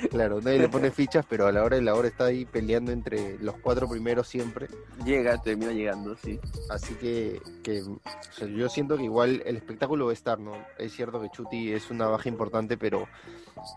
Claro, 0.09 0.41
nadie 0.41 0.59
le 0.59 0.69
pone 0.69 0.91
fichas, 0.91 1.25
pero 1.29 1.47
a 1.47 1.51
la 1.51 1.63
hora 1.63 1.77
de 1.77 1.81
la 1.81 1.95
hora 1.95 2.07
está 2.09 2.25
ahí 2.25 2.45
peleando 2.45 2.91
entre 2.91 3.37
los 3.39 3.55
cuatro 3.57 3.87
primeros 3.87 4.27
siempre. 4.27 4.67
Llega, 5.05 5.41
termina 5.41 5.71
llegando, 5.71 6.15
sí. 6.17 6.39
Así 6.69 6.93
que, 6.95 7.41
que, 7.63 7.81
o 7.83 7.99
sea, 8.31 8.47
yo 8.47 8.67
siento 8.67 8.97
que 8.97 9.03
igual 9.03 9.41
el 9.45 9.55
espectáculo 9.55 10.05
va 10.05 10.11
a 10.11 10.13
estar, 10.13 10.39
¿no? 10.39 10.53
Es 10.77 10.91
cierto 10.93 11.21
que 11.21 11.29
Chuti 11.29 11.71
es 11.71 11.89
una 11.89 12.07
baja 12.07 12.27
importante, 12.27 12.77
pero, 12.77 13.07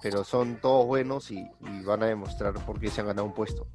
pero 0.03 0.25
son 0.25 0.57
todos 0.61 0.85
buenos 0.87 1.31
y, 1.31 1.39
y 1.39 1.85
van 1.85 2.03
a 2.03 2.07
demostrar 2.07 2.55
por 2.55 2.81
qué 2.81 2.89
se 2.89 3.01
han 3.03 3.07
ganado 3.07 3.27
un 3.27 3.35
puesto. 3.35 3.67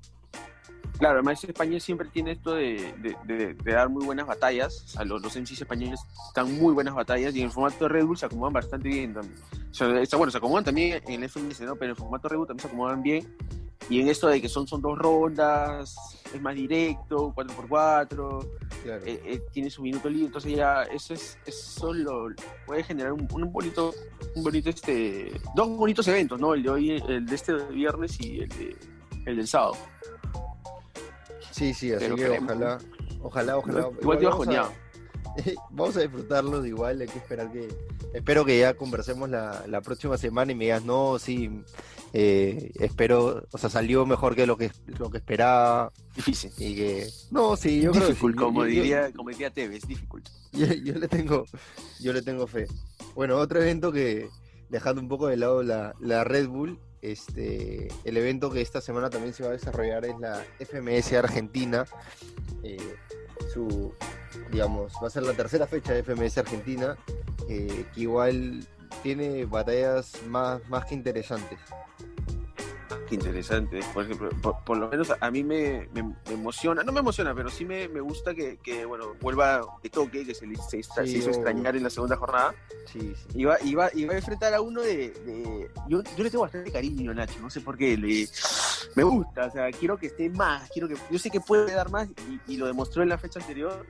Claro, 1.02 1.16
además 1.16 1.44
España 1.44 1.80
siempre 1.80 2.08
tiene 2.10 2.34
esto 2.34 2.54
de, 2.54 2.94
de- 3.02 3.16
de- 3.26 3.54
de 3.56 3.72
dar 3.74 3.90
muy 3.90 4.06
buenas 4.06 4.28
batallas. 4.28 4.84
O 4.86 4.88
sea, 4.88 5.04
los, 5.04 5.20
los 5.20 5.36
MCs 5.36 5.62
españoles 5.62 6.00
dan 6.36 6.56
muy 6.60 6.74
buenas 6.76 6.94
batallas 6.94 7.34
y 7.36 7.40
en 7.40 7.46
el 7.46 7.52
formato 7.52 7.86
de 7.86 7.90
Red 7.90 8.06
Bull 8.06 8.18
se 8.20 8.28
acomodan 8.28 8.54
bastante 8.54 8.88
bien 8.88 9.12
también. 9.16 9.36
O 9.72 9.74
sea, 9.74 9.88
bueno, 10.18 10.30
se 10.30 10.38
acomodan 10.38 10.64
también 10.64 11.02
en 11.08 11.24
el 11.24 11.28
FMS, 11.28 11.62
¿no? 11.62 11.74
Pero 11.76 11.86
en 11.86 11.90
el 11.90 11.96
formato 11.96 12.30
Red 12.30 12.38
Bull 12.38 12.48
también 12.48 12.62
se 12.62 12.68
acomodan 12.68 13.02
bien. 13.02 13.36
Y 13.90 14.00
en 14.00 14.10
esto 14.10 14.28
de 14.28 14.40
que 14.40 14.48
son, 14.48 14.68
son 14.68 14.80
dos 14.80 14.96
rondas, 14.96 15.96
es 16.32 16.40
más 16.40 16.54
directo, 16.54 17.34
4x4, 17.36 18.48
Claro. 18.84 19.04
eh, 19.06 19.22
eh, 19.26 19.42
tiene 19.52 19.70
su 19.72 19.82
minuto 19.82 20.08
libre, 20.08 20.28
entonces 20.28 20.56
ya 20.56 20.84
eso 20.84 21.14
es 21.16 21.38
eso 21.46 21.94
lo 21.94 22.30
puede 22.66 22.84
generar 22.84 23.14
un, 23.14 23.28
un 23.32 23.52
bonito 23.52 23.94
un 24.36 24.44
bonito 24.44 24.70
este 24.72 25.32
dos 25.56 25.68
bonitos 25.78 26.08
eventos, 26.08 26.40
¿no? 26.40 26.54
El 26.56 26.64
de 26.64 26.70
hoy, 26.70 26.92
el 26.92 27.26
de 27.26 27.36
este 27.36 27.54
viernes 27.54 28.20
y 28.22 28.40
el 28.40 28.50
de 28.50 28.76
el 29.26 29.36
del 29.38 29.48
sábado. 29.48 29.76
Sí, 31.52 31.74
sí, 31.74 31.92
así 31.94 32.06
que 32.16 32.30
ojalá, 32.30 32.78
ojalá, 33.22 33.58
ojalá. 33.58 33.90
Igual 34.02 34.20
te 34.20 34.26
vamos 34.26 34.48
a-. 34.48 34.72
Vamos 35.70 35.96
a 35.96 36.02
disfrutarlo 36.02 36.62
de 36.62 36.70
igual, 36.70 37.00
hay 37.00 37.08
que 37.08 37.18
esperar 37.20 37.50
que... 37.52 37.70
Espero 38.14 38.44
que 38.44 38.60
ya 38.60 38.74
conversemos 38.74 39.30
la, 39.30 39.64
la 39.68 39.80
próxima 39.80 40.18
semana 40.18 40.52
y 40.52 40.56
me 40.56 40.66
digas, 40.66 40.84
no, 40.84 41.18
sí, 41.20 41.64
eh, 42.12 42.72
espero, 42.76 43.48
o 43.50 43.58
sea, 43.58 43.70
salió 43.70 44.06
mejor 44.06 44.36
que 44.36 44.46
lo 44.46 44.58
que, 44.58 44.72
lo 45.00 45.10
que 45.10 45.20
esperaba 45.20 45.94
Difícil. 46.16 46.52
y 46.58 46.76
que... 46.76 47.08
No, 47.30 47.56
sí, 47.56 47.80
yo 47.80 47.92
creo 47.94 48.08
que 48.08 48.14
yo- 48.16 48.36
como 48.36 48.64
yo- 48.66 48.70
yo- 48.72 48.82
diría, 48.82 49.12
como 49.16 49.30
diría 49.30 49.50
Tevez, 49.52 49.88
difficult. 49.88 50.28
yo, 50.52 50.66
yo 50.66 50.96
le 50.96 51.08
tengo, 51.08 51.46
yo 52.02 52.12
le 52.12 52.22
tengo 52.22 52.46
fe. 52.48 52.68
Bueno, 53.16 53.38
otro 53.38 53.62
evento 53.62 53.94
que, 53.94 54.28
dejando 54.70 55.02
un 55.02 55.08
poco 55.08 55.28
de 55.28 55.38
lado 55.38 55.64
la, 55.64 55.96
la 56.02 56.26
Red 56.26 56.50
Bull, 56.50 56.78
este, 57.02 57.88
el 58.04 58.18
evento 58.18 58.52
que 58.52 58.62
esta 58.62 58.82
semana 58.82 59.10
también 59.10 59.34
se 59.34 59.44
va 59.44 59.50
a 59.50 59.54
desarrollar 59.54 60.06
es 60.06 60.18
la 60.20 60.44
FMS 60.60 61.14
Argentina. 61.14 61.86
Eh, 62.64 62.96
su, 63.54 63.94
digamos, 64.52 64.94
va 65.02 65.08
a 65.08 65.10
ser 65.10 65.24
la 65.24 65.34
tercera 65.34 65.68
fecha 65.68 65.94
de 65.94 66.04
FMS 66.04 66.38
Argentina, 66.38 66.96
eh, 67.50 67.86
que 67.94 68.02
igual 68.02 68.66
tiene 69.04 69.46
batallas 69.46 70.22
más, 70.28 70.68
más 70.70 70.86
que 70.86 70.96
interesantes. 70.96 71.60
Qué 73.12 73.16
interesante. 73.16 73.82
Por 73.94 74.06
ejemplo, 74.06 74.30
por, 74.66 74.78
lo 74.78 74.88
menos 74.88 75.12
a 75.20 75.30
mí 75.32 75.44
me, 75.44 75.90
emociona, 76.30 76.82
no 76.82 76.94
me 76.94 77.02
emociona, 77.02 77.36
pero 77.36 77.50
sí 77.50 77.66
me, 77.66 77.88
gusta 77.88 78.34
que, 78.34 78.86
bueno, 78.86 79.16
vuelva 79.20 79.62
de 79.84 79.90
toque, 79.90 80.26
que 80.26 80.34
se, 80.34 80.48
se, 80.56 80.82
se 80.82 81.18
hizo 81.18 81.30
extrañar 81.30 81.76
en 81.76 81.84
la 81.84 81.90
segunda 81.90 82.16
jornada. 82.16 82.56
Sí, 82.86 83.14
sí. 83.14 83.40
Iba, 83.42 83.62
iba, 83.66 83.90
iba 83.96 84.14
a 84.14 84.16
enfrentar 84.16 84.54
a 84.54 84.62
uno 84.62 84.82
de. 84.82 85.70
yo, 85.90 86.02
yo, 86.02 86.24
le 86.24 86.30
tengo 86.30 86.44
bastante 86.44 86.72
cariño 86.72 87.12
a 87.12 87.14
Nacho, 87.14 87.38
no 87.42 87.50
sé 87.50 87.60
por 87.60 87.78
qué. 87.78 87.98
Le, 87.98 88.30
me 88.96 89.04
gusta, 89.04 89.48
o 89.48 89.52
sea, 89.52 89.70
quiero 89.72 89.98
que 89.98 90.08
esté 90.08 90.30
más, 90.30 90.70
quiero 90.70 90.88
que. 90.88 90.96
Yo 91.10 91.20
sé 91.20 91.30
que 91.30 91.42
puede 91.42 91.74
dar 91.74 91.92
más 91.92 92.08
y, 92.48 92.54
y 92.54 92.56
lo 92.56 92.66
demostró 92.66 93.04
en 93.04 93.10
la 93.10 93.18
fecha 93.18 93.42
anterior 93.42 93.86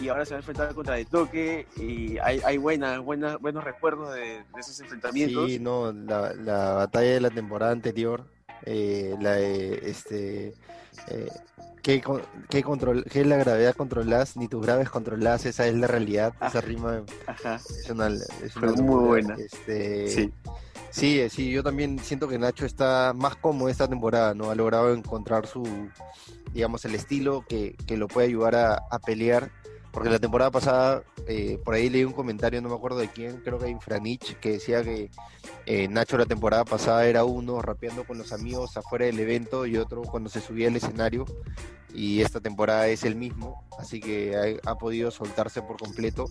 y 0.00 0.08
ahora 0.08 0.24
se 0.24 0.32
va 0.32 0.36
a 0.36 0.40
enfrentar 0.40 0.74
contra 0.74 0.94
De 0.94 1.04
Toque 1.04 1.66
y 1.76 2.18
hay, 2.18 2.40
hay 2.44 2.56
buenas, 2.58 3.00
buenas, 3.00 3.38
buenos 3.40 3.64
recuerdos 3.64 4.14
de, 4.14 4.44
esos 4.58 4.80
enfrentamientos. 4.80 5.50
Sí, 5.50 5.58
no, 5.58 5.92
la, 5.92 6.32
la, 6.34 6.72
batalla 6.72 7.12
de 7.12 7.20
la 7.20 7.30
temporada 7.30 7.72
anterior, 7.72 8.24
eh, 8.64 9.14
la 9.20 9.32
de 9.32 9.80
este 9.84 10.54
eh, 11.08 11.28
¿qué, 11.82 12.02
qué, 12.48 12.62
control, 12.62 13.04
¿qué 13.04 13.20
es 13.20 13.26
la 13.26 13.36
gravedad 13.36 13.74
controlás? 13.74 14.36
Ni 14.36 14.48
tus 14.48 14.64
graves 14.64 14.88
controlás, 14.88 15.44
esa 15.46 15.66
es 15.66 15.74
la 15.74 15.86
realidad, 15.86 16.32
esa 16.46 16.60
rima 16.60 17.02
ajá. 17.26 17.56
es 17.56 17.90
una, 17.90 18.08
es 18.08 18.56
muy 18.56 19.04
buena. 19.04 19.36
Este, 19.36 20.08
sí. 20.08 20.32
Sí, 20.90 21.26
sí, 21.30 21.50
yo 21.50 21.62
también 21.62 21.98
siento 22.00 22.28
que 22.28 22.38
Nacho 22.38 22.66
está 22.66 23.14
más 23.16 23.34
cómodo 23.36 23.70
esta 23.70 23.88
temporada, 23.88 24.34
¿no? 24.34 24.50
Ha 24.50 24.54
logrado 24.54 24.92
encontrar 24.92 25.46
su, 25.46 25.66
digamos, 26.52 26.84
el 26.84 26.94
estilo 26.94 27.46
que, 27.48 27.76
que 27.86 27.96
lo 27.96 28.08
puede 28.08 28.26
ayudar 28.28 28.54
a, 28.56 28.82
a 28.90 28.98
pelear 28.98 29.50
porque 29.92 30.08
la 30.08 30.18
temporada 30.18 30.50
pasada, 30.50 31.02
eh, 31.28 31.60
por 31.62 31.74
ahí 31.74 31.90
leí 31.90 32.04
un 32.04 32.14
comentario, 32.14 32.62
no 32.62 32.70
me 32.70 32.74
acuerdo 32.74 32.98
de 32.98 33.08
quién, 33.08 33.42
creo 33.44 33.58
que 33.58 33.68
Infranich, 33.68 34.38
que 34.38 34.52
decía 34.52 34.82
que 34.82 35.10
eh, 35.66 35.86
Nacho 35.88 36.16
la 36.16 36.24
temporada 36.24 36.64
pasada 36.64 37.06
era 37.06 37.24
uno 37.24 37.60
rapeando 37.60 38.04
con 38.04 38.16
los 38.16 38.32
amigos 38.32 38.74
afuera 38.78 39.04
del 39.04 39.20
evento 39.20 39.66
y 39.66 39.76
otro 39.76 40.00
cuando 40.02 40.30
se 40.30 40.40
subía 40.40 40.68
al 40.68 40.76
escenario. 40.76 41.26
Y 41.94 42.22
esta 42.22 42.40
temporada 42.40 42.88
es 42.88 43.04
el 43.04 43.16
mismo, 43.16 43.68
así 43.78 44.00
que 44.00 44.58
ha, 44.64 44.74
podido 44.76 45.10
soltarse 45.10 45.60
por 45.60 45.76
completo. 45.76 46.24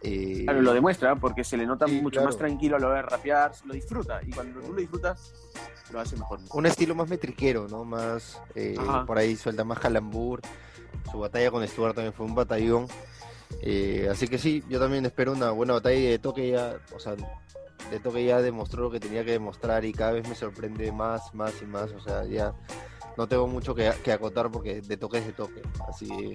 Eh, 0.00 0.44
claro, 0.44 0.62
lo 0.62 0.72
demuestra, 0.72 1.14
porque 1.16 1.44
se 1.44 1.58
le 1.58 1.66
nota 1.66 1.86
mucho 1.86 2.24
más 2.24 2.38
tranquilo 2.38 2.76
a 2.76 2.78
lo 2.78 2.90
de 2.92 3.02
rapear, 3.02 3.52
lo 3.66 3.74
disfruta. 3.74 4.20
Y 4.26 4.30
cuando 4.30 4.60
tú 4.60 4.72
lo 4.72 4.80
disfrutas, 4.80 5.34
lo 5.92 6.00
hace 6.00 6.16
mejor. 6.16 6.40
Un 6.54 6.64
estilo 6.64 6.94
más 6.94 7.10
metriquero, 7.10 7.68
¿no? 7.68 7.84
Más, 7.84 8.40
por 9.06 9.18
ahí 9.18 9.36
suelta 9.36 9.62
más 9.62 9.78
calambur 9.78 10.40
su 11.10 11.18
batalla 11.18 11.50
con 11.50 11.66
Stuart 11.66 11.94
también 11.94 12.12
fue 12.12 12.26
un 12.26 12.34
batallón. 12.34 12.86
Eh, 13.62 14.08
así 14.10 14.28
que 14.28 14.38
sí, 14.38 14.62
yo 14.68 14.78
también 14.78 15.04
espero 15.06 15.32
una 15.32 15.50
buena 15.50 15.74
batalla 15.74 16.10
de 16.10 16.18
toque 16.18 16.50
ya, 16.50 16.76
o 16.94 17.00
sea, 17.00 17.14
de 17.90 18.00
toque 18.00 18.24
ya 18.24 18.40
demostró 18.42 18.82
lo 18.82 18.90
que 18.90 19.00
tenía 19.00 19.24
que 19.24 19.32
demostrar 19.32 19.84
y 19.84 19.92
cada 19.92 20.12
vez 20.12 20.28
me 20.28 20.34
sorprende 20.34 20.92
más, 20.92 21.34
más 21.34 21.54
y 21.62 21.66
más, 21.66 21.90
o 21.92 22.00
sea, 22.00 22.24
ya 22.24 22.54
no 23.16 23.26
tengo 23.26 23.48
mucho 23.48 23.74
que, 23.74 23.88
acotar 23.88 24.50
porque 24.50 24.80
de 24.80 24.96
toque 24.96 25.18
es 25.18 25.26
de 25.26 25.32
toque, 25.32 25.62
así 25.88 26.34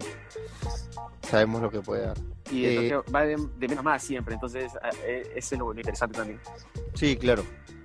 sabemos 1.22 1.62
lo 1.62 1.70
que 1.70 1.80
puede 1.80 2.08
dar. 2.08 2.18
Y 2.52 2.64
de 2.64 2.88
eh, 2.90 2.98
va 3.14 3.26
de, 3.26 3.38
menos 3.60 3.84
más 3.84 4.04
siempre, 4.04 4.34
entonces 4.34 4.72
eh, 5.06 5.32
ese 5.36 5.56
es 5.56 5.60
lo 5.60 5.74
interesante 5.74 6.18
también. 6.18 6.40
Sí, 6.94 7.16
claro. 7.16 7.44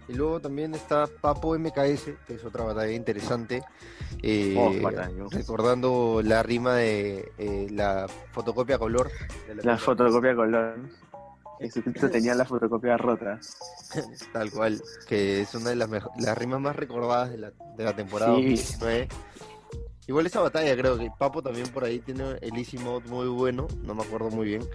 Y 0.08 0.14
luego 0.14 0.40
también 0.40 0.74
está 0.74 1.06
Papo 1.06 1.56
MKS, 1.58 2.10
que 2.26 2.34
es 2.34 2.44
otra 2.44 2.64
batalla 2.64 2.92
interesante. 2.92 3.62
Eh, 4.22 4.54
oh, 4.56 5.28
recordando 5.30 6.22
la 6.24 6.42
rima 6.42 6.74
de 6.74 7.30
eh, 7.36 7.66
la 7.70 8.06
fotocopia 8.32 8.78
color. 8.78 9.10
la, 9.62 9.76
fotocopia 9.76 10.34
color. 10.34 10.76
Jesucristo 11.60 12.08
tenía 12.08 12.34
la 12.34 12.44
fotocopia 12.44 12.96
rota. 12.96 13.38
Tal 14.32 14.50
cual, 14.50 14.80
que 15.06 15.42
es 15.42 15.54
una 15.54 15.70
de 15.70 15.76
las, 15.76 15.90
las 16.18 16.38
rimas 16.38 16.60
más 16.60 16.76
recordadas 16.76 17.30
de 17.30 17.38
la, 17.38 17.52
de 17.76 17.84
la 17.84 17.94
temporada 17.94 18.36
sí. 18.36 18.56
Igual 20.08 20.24
esa 20.24 20.40
batalla 20.40 20.74
creo 20.74 20.96
que 20.96 21.10
Papo 21.18 21.42
también 21.42 21.68
por 21.68 21.84
ahí 21.84 21.98
tiene 21.98 22.38
el 22.40 22.56
easy 22.56 22.78
mode 22.78 23.06
muy 23.10 23.28
bueno, 23.28 23.68
no 23.82 23.94
me 23.94 24.02
acuerdo 24.02 24.30
muy 24.30 24.48
bien. 24.48 24.66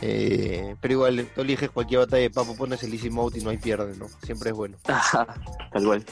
Eh, 0.00 0.74
pero 0.80 0.94
igual, 0.94 1.28
tú 1.34 1.42
eliges 1.42 1.70
cualquier 1.70 2.00
batalla 2.00 2.22
de 2.22 2.30
Papo, 2.30 2.56
pones 2.56 2.82
el 2.82 2.94
easy 2.94 3.10
mode 3.10 3.38
y 3.38 3.44
no 3.44 3.50
hay 3.50 3.58
pierde, 3.58 3.94
¿no? 3.98 4.08
Siempre 4.22 4.50
es 4.50 4.56
bueno. 4.56 4.78
Tal 4.84 5.84
cual. 5.84 6.02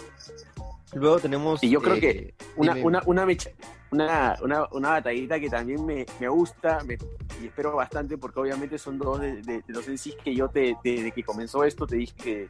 Luego 0.93 1.19
tenemos... 1.19 1.65
Y 1.65 1.71
yo 1.71 1.81
creo 1.81 1.99
que 1.99 2.11
eh, 2.11 2.35
una, 2.57 2.75
una, 2.75 3.03
una, 3.91 4.37
una, 4.43 4.69
una, 4.71 4.89
batallita 4.91 5.41
que 5.41 5.49
también 5.49 5.87
me, 5.87 6.05
gusta 6.29 6.79
y 7.43 7.47
espero 7.47 7.75
bastante 7.75 8.19
porque 8.19 8.41
obviamente 8.41 8.79
son 8.79 8.99
dos 8.99 9.19
de, 9.19 9.63
los 9.69 9.87
sí 9.99 10.15
que 10.23 10.35
yo 10.35 10.49
te, 10.49 10.77
desde 10.85 11.13
que 11.13 11.23
comenzó 11.23 11.65
esto 11.65 11.87
te 11.87 11.97
dije 11.97 12.15
que 12.17 12.49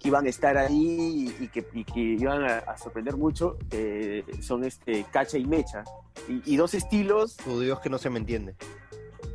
que 0.00 0.08
iban 0.08 0.26
a 0.26 0.30
estar 0.30 0.56
ahí 0.56 1.34
y 1.38 1.48
que, 1.48 1.66
iban 1.94 2.42
a, 2.44 2.76
sorprender 2.78 3.16
mucho, 3.16 3.58
eh, 3.70 4.24
son 4.40 4.64
este 4.64 5.04
Cacha 5.12 5.36
y 5.36 5.44
Mecha. 5.44 5.84
Y, 6.26 6.56
dos 6.56 6.74
estilos... 6.74 7.36
Tu 7.36 7.60
Dios 7.60 7.80
que 7.80 7.90
no 7.90 7.98
se 7.98 8.08
me 8.08 8.18
entiende. 8.18 8.56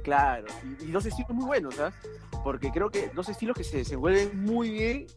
Claro, 0.04 0.48
y, 0.82 0.92
dos 0.92 1.06
estilos 1.06 1.32
muy 1.32 1.46
buenos, 1.46 1.76
¿sabes? 1.76 1.94
Porque 2.44 2.72
creo 2.72 2.90
que 2.90 3.10
dos 3.10 3.30
estilos 3.30 3.56
que 3.56 3.64
se 3.64 3.78
desenvuelven 3.78 4.44
muy 4.44 4.72
bien 4.72 5.08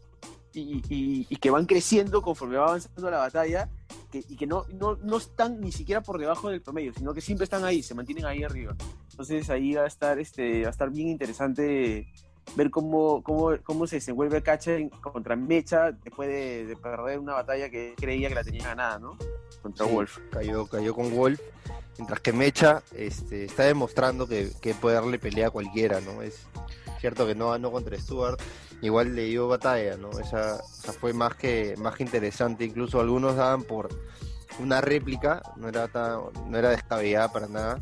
y, 0.53 1.35
que 1.37 1.49
van 1.49 1.65
creciendo 1.65 2.21
conforme 2.21 2.57
va 2.57 2.67
avanzando 2.67 3.09
la 3.09 3.17
batalla 3.17 3.69
y 4.13 4.35
que 4.35 4.45
no, 4.45 4.65
no, 4.73 4.97
no, 4.97 5.17
están 5.17 5.59
ni 5.61 5.71
siquiera 5.71 6.01
por 6.01 6.19
debajo 6.19 6.49
del 6.49 6.61
promedio, 6.61 6.93
sino 6.93 7.13
que 7.13 7.21
siempre 7.21 7.43
están 7.43 7.63
ahí, 7.63 7.81
se 7.81 7.95
mantienen 7.95 8.25
ahí 8.25 8.43
arriba. 8.43 8.75
Entonces 9.11 9.49
ahí 9.49 9.73
va 9.73 9.83
a 9.83 9.87
estar, 9.87 10.19
este, 10.19 10.61
va 10.63 10.67
a 10.67 10.71
estar 10.71 10.89
bien 10.91 11.07
interesante 11.07 12.07
ver 12.55 12.69
cómo, 12.69 13.21
cómo, 13.23 13.57
cómo 13.63 13.87
se 13.87 13.97
desenvuelve 13.97 14.41
Cacha 14.41 14.71
contra 15.01 15.35
Mecha 15.35 15.91
después 15.91 16.29
de, 16.29 16.77
perder 16.81 17.19
una 17.19 17.33
batalla 17.33 17.69
que 17.69 17.93
creía 17.97 18.29
que 18.29 18.35
la 18.35 18.43
tenía 18.43 18.63
ganada, 18.63 18.99
¿no? 18.99 19.17
Contra 19.61 19.85
Wolf. 19.85 20.19
Cayó, 20.31 20.67
cayó 20.67 20.93
con 20.93 21.15
Wolf, 21.15 21.39
mientras 21.97 22.19
que 22.21 22.33
Mecha 22.33 22.83
este, 22.93 23.45
está 23.45 23.63
demostrando 23.63 24.27
que, 24.27 24.51
puede 24.79 24.95
darle 24.95 25.19
pelea 25.19 25.47
a 25.47 25.51
cualquiera, 25.51 25.99
¿no? 26.01 26.21
Es 26.21 26.45
cierto 26.99 27.25
que 27.25 27.35
no 27.35 27.51
ganó 27.51 27.71
contra 27.71 27.97
Stuart, 27.97 28.39
igual 28.81 29.15
le 29.15 29.25
dio 29.25 29.47
batalla, 29.47 29.97
¿no? 29.97 30.11
Esa, 30.19 30.61
fue 30.99 31.13
más 31.13 31.35
que, 31.35 31.75
más 31.77 31.95
que 31.95 32.03
interesante, 32.03 32.65
incluso 32.65 32.99
algunos 32.99 33.35
daban 33.35 33.63
por 33.63 33.89
una 34.59 34.81
réplica, 34.81 35.41
no 35.55 35.69
era, 35.69 35.87
tan, 35.87 36.19
no 36.47 36.57
era 36.57 36.69
descabellada 36.69 37.31
para 37.31 37.47
nada. 37.47 37.79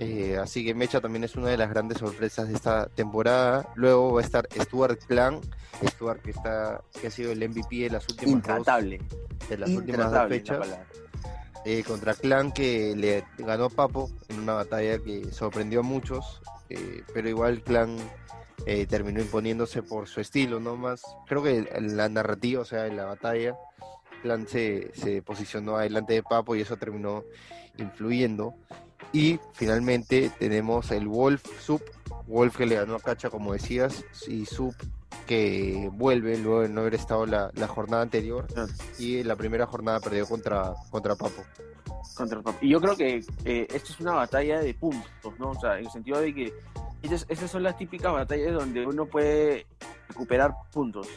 Eh, 0.00 0.38
así 0.38 0.64
que 0.64 0.74
Mecha 0.74 1.00
también 1.00 1.24
es 1.24 1.36
una 1.36 1.48
de 1.48 1.56
las 1.56 1.68
grandes 1.70 1.98
sorpresas 1.98 2.48
de 2.48 2.54
esta 2.54 2.86
temporada. 2.86 3.68
Luego 3.74 4.14
va 4.14 4.20
a 4.20 4.24
estar 4.24 4.48
Stuart 4.52 4.98
Clan, 5.06 5.40
Stuart 5.86 6.22
que 6.22 6.30
está 6.30 6.82
que 7.00 7.08
ha 7.08 7.10
sido 7.10 7.32
el 7.32 7.46
MVP 7.48 7.76
de 7.76 7.90
las 7.90 8.08
últimas 8.08 8.42
dos, 8.42 8.66
de 8.66 9.58
las 9.58 9.70
últimas 9.70 10.28
fechas. 10.28 10.66
Eh, 11.64 11.84
contra 11.86 12.14
Clan 12.14 12.50
que 12.50 12.96
le 12.96 13.24
ganó 13.38 13.70
Papo 13.70 14.10
en 14.28 14.40
una 14.40 14.54
batalla 14.54 14.98
que 14.98 15.30
sorprendió 15.30 15.80
a 15.80 15.82
muchos, 15.84 16.40
eh, 16.70 17.04
pero 17.14 17.28
igual 17.28 17.62
Clan 17.62 17.96
terminó 18.88 19.20
imponiéndose 19.20 19.82
por 19.82 20.06
su 20.06 20.20
estilo, 20.20 20.60
no 20.60 20.76
más. 20.76 21.02
Creo 21.26 21.42
que 21.42 21.68
en 21.70 21.96
la 21.96 22.08
narrativa, 22.08 22.62
o 22.62 22.64
sea, 22.64 22.86
en 22.86 22.96
la 22.96 23.04
batalla, 23.04 23.56
Clan 24.22 24.46
se, 24.46 24.92
se 24.94 25.20
posicionó 25.20 25.76
adelante 25.76 26.14
de 26.14 26.22
Papo 26.22 26.54
y 26.56 26.60
eso 26.60 26.76
terminó 26.76 27.24
influyendo. 27.78 28.54
Y 29.12 29.38
finalmente 29.52 30.30
tenemos 30.38 30.90
el 30.90 31.08
Wolf 31.08 31.42
Sub, 31.60 31.82
Wolf 32.26 32.56
que 32.56 32.66
le 32.66 32.76
ganó 32.76 32.96
a 32.96 33.00
Cacha 33.00 33.30
como 33.30 33.52
decías, 33.52 34.04
y 34.26 34.46
Sub 34.46 34.74
que 35.26 35.90
vuelve 35.92 36.38
luego 36.38 36.62
de 36.62 36.68
no 36.68 36.80
haber 36.80 36.94
estado 36.94 37.26
la, 37.26 37.50
jornada 37.68 38.02
anterior 38.02 38.46
ah. 38.56 38.66
y 38.98 39.22
la 39.22 39.36
primera 39.36 39.66
jornada 39.66 40.00
perdió 40.00 40.26
contra, 40.26 40.74
contra 40.90 41.14
Papo. 41.14 41.42
Contra 42.16 42.42
Papo. 42.42 42.58
Y 42.60 42.70
yo 42.70 42.80
creo 42.80 42.96
que 42.96 43.24
eh, 43.44 43.66
esto 43.72 43.92
es 43.92 44.00
una 44.00 44.12
batalla 44.12 44.60
de 44.60 44.74
puntos, 44.74 45.38
¿no? 45.38 45.50
O 45.50 45.60
sea, 45.60 45.78
en 45.78 45.86
el 45.86 45.90
sentido 45.90 46.20
de 46.20 46.34
que 46.34 46.52
esas, 47.02 47.50
son 47.50 47.62
las 47.62 47.76
típicas 47.76 48.12
batallas 48.12 48.54
donde 48.54 48.86
uno 48.86 49.06
puede 49.06 49.66
recuperar 50.08 50.54
puntos, 50.72 51.08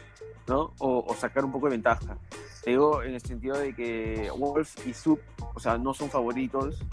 ¿no? 0.47 0.73
O, 0.79 1.05
o 1.07 1.15
sacar 1.15 1.45
un 1.45 1.51
poco 1.51 1.67
de 1.67 1.71
ventaja. 1.71 2.17
Te 2.63 2.71
digo 2.71 3.03
en 3.03 3.13
el 3.13 3.21
sentido 3.21 3.57
de 3.57 3.75
que 3.75 4.31
Wolf 4.35 4.87
y 4.87 4.93
Sub, 4.93 5.19
o 5.53 5.59
sea, 5.59 5.77
no 5.77 5.93
son 5.93 6.09
favoritos, 6.09 6.83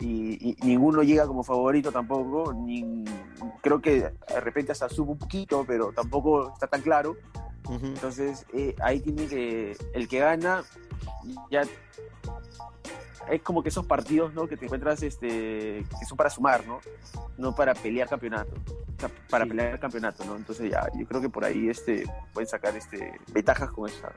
y, 0.00 0.56
ninguno 0.62 1.02
llega 1.02 1.26
como 1.26 1.42
favorito 1.42 1.92
tampoco, 1.92 2.52
ni, 2.52 3.04
creo 3.60 3.80
que 3.80 4.00
de 4.00 4.40
repente 4.40 4.72
hasta 4.72 4.88
sube 4.88 5.12
un 5.12 5.18
poquito, 5.18 5.64
pero 5.66 5.92
tampoco 5.92 6.52
está 6.52 6.66
tan 6.66 6.82
claro. 6.82 7.16
Entonces 7.68 8.44
eh, 8.52 8.74
ahí 8.82 9.00
tiene 9.00 9.26
que, 9.26 9.76
el 9.94 10.08
que 10.08 10.18
gana, 10.18 10.62
ya 11.50 11.62
es 13.30 13.42
como 13.42 13.62
que 13.62 13.68
esos 13.68 13.86
partidos 13.86 14.34
¿no? 14.34 14.48
que 14.48 14.56
te 14.56 14.64
encuentras 14.64 15.02
este, 15.02 15.84
que 15.98 16.06
son 16.06 16.16
para 16.16 16.30
sumar, 16.30 16.66
¿no? 16.66 16.80
No 17.38 17.54
para 17.54 17.74
pelear 17.74 18.08
campeonato. 18.08 18.52
para 19.30 19.46
pelear 19.46 19.74
el 19.74 19.80
campeonato, 19.80 20.24
¿no? 20.24 20.36
Entonces 20.36 20.70
ya, 20.70 20.88
yo 20.98 21.06
creo 21.06 21.20
que 21.20 21.28
por 21.28 21.44
ahí 21.44 21.68
este, 21.68 22.04
pueden 22.32 22.48
sacar 22.48 22.76
este, 22.76 23.12
ventajas 23.32 23.70
con 23.70 23.88
esa. 23.88 24.12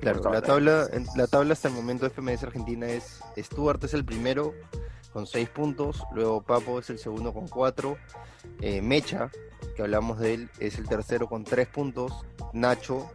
Claro, 0.00 0.30
la 0.30 0.42
tabla, 0.42 0.86
la 1.16 1.26
tabla 1.26 1.52
hasta 1.52 1.68
el 1.68 1.74
momento 1.74 2.04
de 2.04 2.10
FMS 2.10 2.44
Argentina 2.44 2.86
es 2.86 3.20
Stuart 3.36 3.82
es 3.84 3.94
el 3.94 4.04
primero, 4.04 4.54
con 5.12 5.26
6 5.26 5.48
puntos. 5.50 6.02
Luego 6.14 6.42
Papo 6.42 6.78
es 6.78 6.90
el 6.90 6.98
segundo 6.98 7.32
con 7.32 7.48
4. 7.48 7.96
Eh, 8.60 8.80
Mecha, 8.82 9.30
que 9.74 9.82
hablamos 9.82 10.18
de 10.18 10.34
él, 10.34 10.50
es 10.58 10.78
el 10.78 10.88
tercero 10.88 11.28
con 11.28 11.44
3 11.44 11.68
puntos. 11.68 12.12
Nacho 12.52 13.10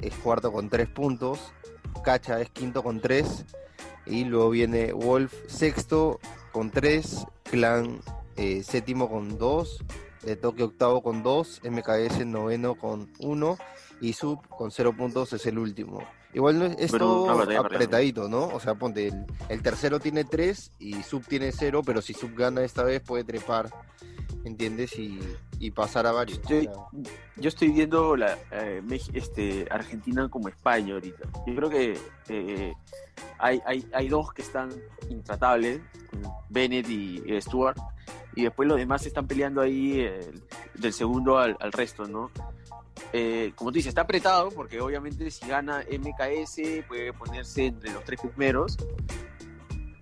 es 0.00 0.14
cuarto 0.14 0.52
con 0.52 0.68
3 0.68 0.88
puntos. 0.88 1.52
Cacha 2.04 2.40
es 2.40 2.50
quinto 2.50 2.82
con 2.82 3.00
3. 3.00 3.44
Y 4.06 4.24
luego 4.24 4.50
viene 4.50 4.92
Wolf 4.92 5.34
sexto 5.48 6.20
con 6.52 6.70
3. 6.70 7.26
Clan 7.44 8.00
eh, 8.36 8.62
séptimo 8.62 9.08
con 9.08 9.38
2. 9.38 9.84
De 10.22 10.36
Toque 10.36 10.62
octavo 10.62 11.02
con 11.02 11.22
2. 11.22 11.62
MKS 11.64 12.26
noveno 12.26 12.74
con 12.74 13.10
1. 13.18 13.58
Y 14.00 14.12
Sub 14.12 14.46
con 14.48 14.70
0 14.70 14.94
puntos 14.96 15.32
es 15.32 15.46
el 15.46 15.58
último. 15.58 16.00
Igual 16.34 16.58
no 16.58 16.64
es, 16.66 16.92
Pero 16.92 17.06
todo 17.06 17.30
apretadito, 17.76 18.28
¿no? 18.28 18.46
O 18.48 18.60
sea, 18.60 18.74
ponte, 18.74 19.08
el, 19.08 19.24
el 19.48 19.62
tercero 19.62 20.00
tiene 20.00 20.24
3 20.24 20.72
y 20.78 21.02
Sub 21.02 21.24
tiene 21.26 21.50
0, 21.52 21.82
pero 21.84 22.02
si 22.02 22.12
Sub 22.12 22.34
gana 22.36 22.62
esta 22.62 22.82
vez 22.82 23.00
puede 23.00 23.24
trepar, 23.24 23.70
¿entiendes? 24.44 24.98
Y, 24.98 25.18
y 25.58 25.70
pasar 25.70 26.06
a 26.06 26.12
varios. 26.12 26.38
Estoy- 26.40 26.68
Yo 27.36 27.48
estoy 27.48 27.68
viendo 27.68 28.16
la 28.16 28.36
eh, 28.50 28.82
este, 29.14 29.66
Argentina 29.70 30.28
como 30.28 30.48
España 30.48 30.94
ahorita. 30.94 31.26
Yo 31.46 31.54
creo 31.54 31.70
que 31.70 31.98
eh, 32.28 32.74
hay, 33.38 33.62
hay, 33.64 33.86
hay 33.94 34.08
dos 34.08 34.32
que 34.34 34.42
están 34.42 34.68
intratables, 35.08 35.80
Bennett 36.50 36.88
y 36.90 37.22
eh, 37.26 37.40
Stuart, 37.40 37.78
y 38.34 38.42
después 38.42 38.68
los 38.68 38.76
demás 38.76 39.06
están 39.06 39.26
peleando 39.26 39.62
ahí 39.62 40.00
eh, 40.00 40.30
del 40.74 40.92
segundo 40.92 41.38
al, 41.38 41.56
al 41.60 41.72
resto, 41.72 42.06
¿no? 42.06 42.30
Eh, 43.12 43.52
como 43.54 43.70
tú 43.70 43.76
dices, 43.76 43.90
está 43.90 44.02
apretado 44.02 44.50
porque 44.50 44.80
obviamente 44.80 45.30
si 45.30 45.46
gana 45.46 45.84
MKS 45.90 46.84
puede 46.88 47.12
ponerse 47.12 47.66
entre 47.66 47.92
los 47.92 48.04
tres 48.04 48.20
primeros. 48.20 48.76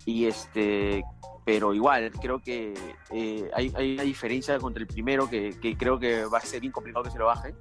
Y 0.05 0.25
este, 0.25 1.03
pero 1.45 1.73
igual, 1.73 2.11
creo 2.21 2.39
que 2.41 2.73
eh, 3.11 3.49
hay, 3.53 3.69
una 3.93 4.03
diferencia 4.03 4.57
contra 4.59 4.81
el 4.81 4.87
primero 4.87 5.29
que, 5.29 5.57
que 5.59 5.75
creo 5.77 5.99
que 5.99 6.25
va 6.25 6.37
a 6.37 6.41
ser 6.41 6.61
bien 6.61 6.71
complicado 6.71 7.03
que 7.03 7.11
se 7.11 7.17
lo 7.19 7.25
bajen. 7.25 7.55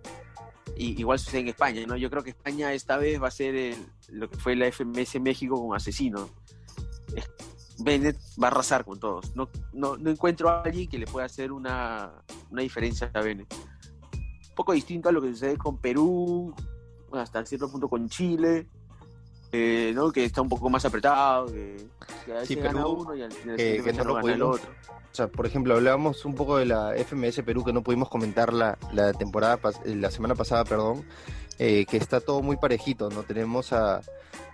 Y 0.76 0.99
igual 1.00 1.19
sucede 1.19 1.41
en 1.43 1.49
España, 1.49 1.87
¿no? 1.87 1.97
Yo 1.97 2.11
creo 2.11 2.23
que 2.23 2.31
España 2.31 2.73
esta 2.73 2.97
vez 2.97 3.23
va 3.23 3.29
a 3.29 3.31
ser 3.31 3.76
lo 4.09 4.29
que 4.29 4.37
fue 4.37 4.57
la 4.57 4.67
FMS 4.71 5.21
México 5.21 5.61
con 5.61 5.76
Asesino. 5.76 6.29
Es- 7.14 7.31
Bennett 7.79 8.17
va 8.41 8.49
a 8.49 8.50
arrasar 8.53 8.85
con 8.85 9.00
todos. 9.00 9.35
No, 9.35 9.49
no, 9.73 9.97
no 9.97 10.11
encuentro 10.11 10.49
a 10.49 10.62
alguien 10.62 10.88
que 10.88 10.99
le 10.99 11.07
pueda 11.07 11.26
hacer 11.26 11.50
una, 11.50 12.12
una 12.50 12.62
diferencia 12.62 13.11
a 13.12 13.21
Bennett. 13.21 13.53
Poco 14.54 14.73
distinto 14.73 15.08
a 15.08 15.12
lo 15.12 15.20
que 15.20 15.30
sucede 15.30 15.56
con 15.56 15.78
Perú, 15.78 16.54
bueno, 17.08 17.23
hasta 17.23 17.44
cierto 17.44 17.70
punto 17.70 17.88
con 17.88 18.08
Chile, 18.08 18.66
eh, 19.52 19.92
¿no? 19.94 20.11
que 20.12 20.25
está 20.25 20.42
un 20.42 20.49
poco 20.49 20.68
más 20.70 20.84
apretado, 20.84 21.46
que, 21.46 21.76
que 22.25 22.32
a 22.32 22.34
veces 22.37 22.49
Sí, 22.49 22.54
gana 22.56 22.73
Perú, 22.82 22.96
uno 23.00 23.14
y 23.14 23.23
al 23.23 23.32
y 23.32 23.34
al 23.34 23.38
que- 23.56 23.62
siguiente 23.62 23.76
que 23.76 23.82
fecha 23.82 24.02
no 24.02 24.08
lo 24.08 24.14
gana 24.16 24.34
el 24.34 24.42
otro. 24.42 24.70
O 24.90 25.14
sea, 25.16 25.28
por 25.28 25.46
ejemplo, 25.46 25.75
hablábamos 25.75 26.25
un 26.25 26.34
poco 26.34 26.56
de 26.56 26.66
la 26.66 26.92
FMS 26.96 27.42
Perú 27.44 27.62
que 27.64 27.73
no 27.73 27.82
pudimos 27.82 28.08
comentar 28.08 28.52
la, 28.52 28.76
la 28.92 29.12
temporada, 29.12 29.61
eh, 29.84 29.94
la 29.94 30.11
semana 30.11 30.34
pasada, 30.34 30.64
perdón, 30.64 31.04
eh, 31.58 31.87
que 31.87 31.96
está 31.99 32.20
todo 32.20 32.42
muy 32.42 32.56
parejito, 32.56 33.11
¿no? 33.11 33.23
Tenemos 33.23 33.73
a, 33.73 33.99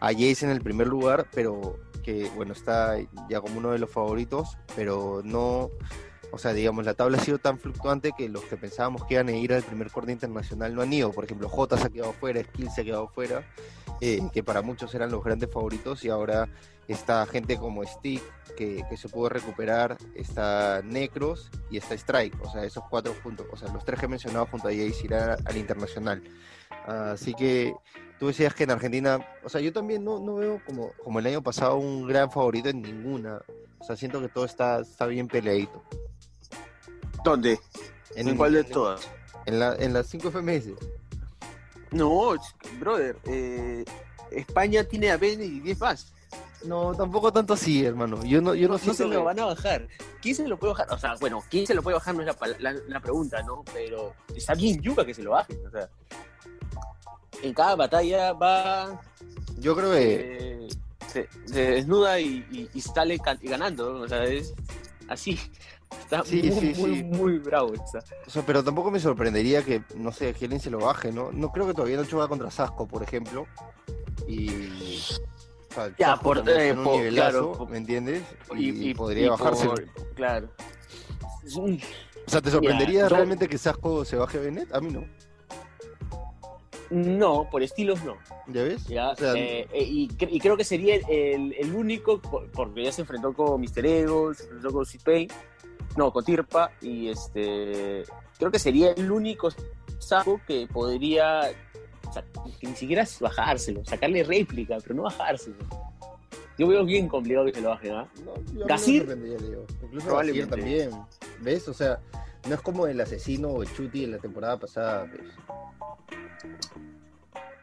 a 0.00 0.12
Jace 0.12 0.44
en 0.44 0.50
el 0.50 0.60
primer 0.60 0.86
lugar, 0.86 1.26
pero 1.32 1.78
que, 2.02 2.30
bueno, 2.36 2.52
está 2.52 2.96
ya 3.30 3.40
como 3.40 3.58
uno 3.58 3.70
de 3.70 3.78
los 3.78 3.90
favoritos, 3.90 4.58
pero 4.76 5.22
no, 5.24 5.70
o 6.32 6.38
sea, 6.38 6.52
digamos, 6.52 6.84
la 6.84 6.94
tabla 6.94 7.18
ha 7.18 7.20
sido 7.20 7.38
tan 7.38 7.58
fluctuante 7.58 8.12
que 8.16 8.28
los 8.28 8.44
que 8.44 8.56
pensábamos 8.56 9.04
que 9.04 9.14
iban 9.14 9.28
a 9.28 9.32
ir 9.32 9.52
al 9.52 9.62
primer 9.62 9.90
corte 9.90 10.12
internacional 10.12 10.74
no 10.74 10.82
han 10.82 10.92
ido. 10.92 11.12
Por 11.12 11.24
ejemplo, 11.24 11.48
J 11.48 11.76
se 11.76 11.86
ha 11.86 11.90
quedado 11.90 12.12
fuera, 12.12 12.42
Skill 12.42 12.70
se 12.70 12.80
ha 12.80 12.84
quedado 12.84 13.08
fuera, 13.08 13.44
eh, 14.00 14.20
que 14.32 14.42
para 14.42 14.62
muchos 14.62 14.94
eran 14.94 15.10
los 15.10 15.22
grandes 15.22 15.50
favoritos 15.50 16.04
y 16.04 16.08
ahora 16.08 16.48
está 16.88 17.24
gente 17.26 17.56
como 17.56 17.84
Stick, 17.84 18.22
que, 18.56 18.84
se 18.96 19.08
pudo 19.08 19.28
recuperar, 19.28 19.96
está 20.14 20.82
Necros 20.82 21.50
y 21.70 21.78
está 21.78 21.94
Strike, 21.94 22.36
o 22.42 22.50
sea, 22.50 22.64
esos 22.64 22.84
cuatro 22.90 23.14
juntos, 23.22 23.46
o 23.50 23.56
sea, 23.56 23.72
los 23.72 23.84
tres 23.84 23.98
que 23.98 24.06
he 24.06 24.08
mencionado 24.08 24.46
junto 24.46 24.68
a 24.68 24.72
Jace 24.72 25.04
irán 25.04 25.36
al 25.44 25.56
internacional. 25.56 26.22
Así 26.86 27.32
que 27.34 27.74
tú 28.18 28.26
decías 28.26 28.54
que 28.54 28.64
en 28.64 28.72
Argentina, 28.72 29.24
o 29.44 29.48
sea, 29.48 29.60
yo 29.60 29.72
también 29.72 30.04
no, 30.04 30.18
no 30.18 30.36
veo 30.36 30.60
como, 30.66 30.92
como 31.02 31.20
el 31.20 31.26
año 31.26 31.42
pasado 31.42 31.76
un 31.76 32.06
gran 32.06 32.30
favorito 32.30 32.68
en 32.68 32.82
ninguna, 32.82 33.40
o 33.78 33.84
sea, 33.84 33.96
siento 33.96 34.20
que 34.20 34.28
todo 34.28 34.44
está, 34.44 34.80
está 34.80 35.06
bien 35.06 35.26
peleadito. 35.26 35.82
¿Dónde? 37.24 37.60
¿En, 38.14 38.36
cuál 38.36 38.52
de 38.54 38.64
todas? 38.64 39.08
En, 39.46 39.58
la, 39.58 39.74
en 39.76 39.92
las 39.92 40.06
5 40.08 40.30
FMS. 40.30 40.70
No, 41.92 42.34
brother, 42.78 43.16
eh, 43.24 43.84
España 44.30 44.84
tiene 44.84 45.10
a 45.10 45.16
Bennett 45.16 45.48
y 45.50 45.60
10 45.60 45.80
más. 45.80 46.12
No, 46.64 46.94
tampoco 46.94 47.32
tanto 47.32 47.54
así, 47.54 47.84
hermano. 47.84 48.22
Yo 48.24 48.40
no, 48.42 48.54
yo 48.54 48.68
no, 48.68 48.74
No, 48.78 48.84
no 48.84 48.94
se 48.94 49.04
lo 49.04 49.10
que- 49.10 49.16
van 49.16 49.40
a 49.40 49.46
bajar. 49.46 49.88
¿Quién 50.20 50.34
se 50.36 50.46
lo 50.46 50.58
puede 50.58 50.72
bajar? 50.74 50.92
O 50.92 50.98
sea, 50.98 51.14
bueno, 51.18 51.42
¿quién 51.50 51.66
se 51.66 51.74
lo 51.74 51.82
puede 51.82 51.94
bajar 51.96 52.14
no 52.14 52.20
es 52.22 52.26
la, 52.26 52.46
la- 52.72 52.80
la 52.86 53.00
pregunta, 53.00 53.42
¿no? 53.42 53.64
Pero 53.72 54.14
está 54.36 54.54
bien 54.54 54.80
yuca 54.82 55.04
que 55.04 55.14
se 55.14 55.22
lo 55.22 55.30
bajen. 55.32 55.66
O 55.66 55.70
sea, 55.70 55.88
en 57.42 57.54
cada 57.54 57.74
batalla 57.76 58.32
va, 58.34 59.00
Yo 59.58 59.74
creo 59.74 59.90
que 59.92 60.66
eh, 60.66 60.68
se, 61.08 61.28
se 61.46 61.60
desnuda 61.72 62.20
y, 62.20 62.46
y- 62.52 62.68
y 62.74 62.80
sale 62.82 63.18
ganando. 63.42 63.92
¿no? 63.94 64.00
O 64.04 64.08
sea, 64.08 64.24
es 64.24 64.52
así. 65.08 65.40
Está 65.98 66.24
Sí, 66.24 66.42
muy, 66.42 66.52
sí, 66.74 66.80
muy, 66.80 66.96
sí. 66.98 67.02
muy 67.04 67.38
bravo. 67.38 67.74
está. 67.74 67.98
O 68.26 68.30
sea, 68.30 68.42
pero 68.46 68.62
tampoco 68.64 68.90
me 68.90 69.00
sorprendería 69.00 69.62
que, 69.62 69.82
no 69.96 70.12
sé, 70.12 70.32
que 70.34 70.44
alguien 70.44 70.60
se 70.60 70.70
lo 70.70 70.78
baje, 70.78 71.12
¿no? 71.12 71.32
No 71.32 71.50
creo 71.52 71.66
que 71.66 71.74
todavía 71.74 71.96
no 71.96 72.04
juega 72.08 72.28
contra 72.28 72.50
Sasco, 72.50 72.86
por 72.86 73.02
ejemplo. 73.02 73.46
Y. 74.28 74.48
o 75.70 75.74
sea, 75.74 75.94
Ya, 75.98 76.06
Sasco 76.10 76.22
por- 76.22 76.48
eh, 76.48 76.72
un 76.72 76.84
nivelazo, 76.84 77.52
claro, 77.52 77.66
¿me 77.70 77.76
entiendes? 77.78 78.22
Y, 78.56 78.70
Y, 78.70 78.90
y- 78.90 78.94
podría 78.94 79.26
y 79.26 79.28
bajarse. 79.28 79.66
por- 79.66 79.84
claro. 80.14 80.48
Un- 81.56 81.80
O 82.26 82.30
sea, 82.30 82.40
¿te 82.40 82.50
sorprendería 82.50 82.88
Mira, 83.02 83.08
yo- 83.08 83.14
realmente 83.16 83.48
que 83.48 83.58
Sasco 83.58 84.04
se 84.04 84.16
baje 84.16 84.38
a 84.38 84.40
Bennett? 84.42 84.72
A 84.74 84.80
mí 84.80 84.90
no. 84.92 85.04
No, 86.90 87.48
por 87.50 87.62
estilos 87.62 88.02
no. 88.04 88.16
¿Ya 88.48 88.64
ves? 88.64 88.84
¿ya? 88.88 89.10
O 89.10 89.16
sea, 89.16 89.34
Eh, 89.34 89.68
eh, 89.72 89.84
y, 89.84 90.08
cre- 90.08 90.28
y 90.30 90.40
creo 90.40 90.56
que 90.56 90.64
sería 90.64 90.96
el, 91.08 91.54
el 91.56 91.72
único, 91.74 92.20
por- 92.20 92.50
porque 92.50 92.82
ya 92.82 92.90
se 92.90 93.02
enfrentó 93.02 93.32
con 93.32 93.60
Mr. 93.60 93.86
Ego, 93.86 94.34
se 94.34 94.42
enfrentó 94.44 94.72
con 94.72 94.84
Pain, 95.04 95.28
no, 95.96 96.12
con 96.12 96.24
Tirpa, 96.24 96.72
y 96.80 97.08
este 97.08 98.04
creo 98.38 98.50
que 98.50 98.58
sería 98.58 98.92
el 98.92 99.10
único 99.10 99.48
saco 99.98 100.40
que 100.46 100.66
podría, 100.66 101.50
o 102.08 102.12
sea, 102.12 102.24
que 102.58 102.66
ni 102.66 102.74
siquiera 102.74 103.02
es 103.02 103.20
bajárselo, 103.20 103.84
sacarle 103.84 104.22
réplica, 104.24 104.78
pero 104.82 104.94
no 104.94 105.02
bajárselo. 105.02 105.56
Yo 106.58 106.68
veo 106.68 106.84
bien 106.84 107.08
complicado 107.08 107.46
que 107.46 107.54
se 107.54 107.60
lo 107.62 107.70
bajen, 107.70 107.92
¿ah? 107.92 108.08
No, 108.24 108.66
Gasir. 108.66 109.08
Incluso. 109.82 110.14
Gasir 110.14 110.46
también. 110.48 110.90
¿Ves? 111.40 111.66
O 111.68 111.74
sea, 111.74 112.00
no 112.48 112.54
es 112.54 112.60
como 112.60 112.86
el 112.86 113.00
asesino 113.00 113.48
o 113.48 113.62
el 113.62 113.72
Chuti 113.72 114.04
en 114.04 114.12
la 114.12 114.18
temporada 114.18 114.58
pasada. 114.58 115.06
pues. 115.10 115.22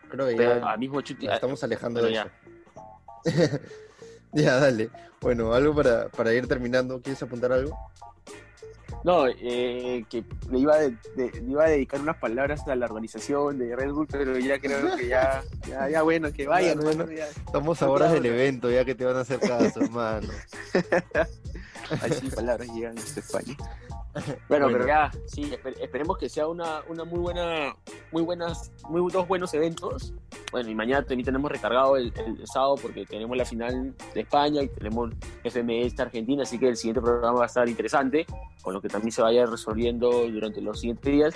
Creo 0.09 0.27
que 0.27 0.35
Pero 0.35 0.59
ya 0.59 0.71
al 0.71 0.79
mismo 0.79 1.01
Chuti, 1.01 1.25
nos 1.27 1.35
estamos 1.35 1.63
alejando 1.63 1.99
pero 2.01 2.07
de 2.07 2.13
ya. 2.13 2.31
eso. 3.25 3.59
ya, 4.33 4.59
dale. 4.59 4.89
Bueno, 5.21 5.53
algo 5.53 5.73
para, 5.75 6.09
para 6.09 6.33
ir 6.33 6.47
terminando. 6.47 7.01
¿Quieres 7.01 7.21
apuntar 7.23 7.51
algo? 7.51 7.75
No, 9.03 9.25
eh, 9.27 10.03
que 10.09 10.23
le 10.51 10.59
iba, 10.59 10.77
de- 10.77 10.95
de- 11.15 11.31
le 11.41 11.51
iba 11.51 11.65
a 11.65 11.69
dedicar 11.69 12.01
unas 12.01 12.17
palabras 12.17 12.67
a 12.67 12.75
la 12.75 12.87
organización 12.87 13.57
de 13.57 13.75
Red 13.75 13.91
Bull, 13.91 14.07
pero 14.09 14.37
ya 14.37 14.59
creo 14.59 14.95
que 14.97 15.07
ya, 15.07 15.43
ya, 15.67 15.89
ya 15.89 16.01
bueno, 16.01 16.31
que 16.33 16.47
vayan. 16.47 16.79
Bueno. 16.79 17.05
Estamos 17.05 17.81
a 17.81 17.89
horas 17.89 18.11
del 18.11 18.25
evento, 18.25 18.69
ya 18.71 18.83
que 18.85 18.95
te 18.95 19.05
van 19.05 19.17
a 19.17 19.21
hacer 19.21 19.39
caso, 19.39 19.81
hermano. 19.83 20.27
Así 22.01 22.29
palabras 22.29 22.67
llegan 22.73 22.95
desde 22.95 23.21
España. 23.21 23.55
Bueno, 24.49 24.65
Bueno. 24.65 24.67
pero 24.71 24.87
ya, 24.87 25.11
sí, 25.25 25.43
esper- 25.51 25.77
esperemos 25.81 26.17
que 26.17 26.29
sea 26.29 26.47
una, 26.47 26.81
una 26.87 27.03
muy 27.03 27.19
buena, 27.19 27.75
muy 28.11 28.23
buenas, 28.23 28.71
muy 28.89 29.11
dos 29.11 29.27
buenos 29.27 29.53
eventos. 29.53 30.13
Bueno, 30.51 30.69
y 30.69 30.75
mañana 30.75 31.01
también 31.05 31.25
tenemos 31.25 31.51
recargado 31.51 31.97
el, 31.97 32.13
el 32.15 32.47
sábado 32.47 32.75
porque 32.81 33.05
tenemos 33.05 33.35
la 33.35 33.43
final 33.45 33.93
de 34.13 34.21
España 34.21 34.61
y 34.63 34.69
tenemos 34.69 35.11
FMS 35.43 35.99
Argentina, 35.99 36.43
así 36.43 36.57
que 36.57 36.69
el 36.69 36.77
siguiente 36.77 37.01
programa 37.01 37.39
va 37.39 37.43
a 37.43 37.47
estar 37.47 37.67
interesante, 37.67 38.25
con 38.61 38.73
lo 38.73 38.81
que 38.81 38.87
también 38.87 39.11
se 39.11 39.21
vaya 39.21 39.45
resolviendo 39.45 40.09
durante 40.29 40.61
los 40.61 40.79
siguientes 40.79 41.11
días. 41.11 41.35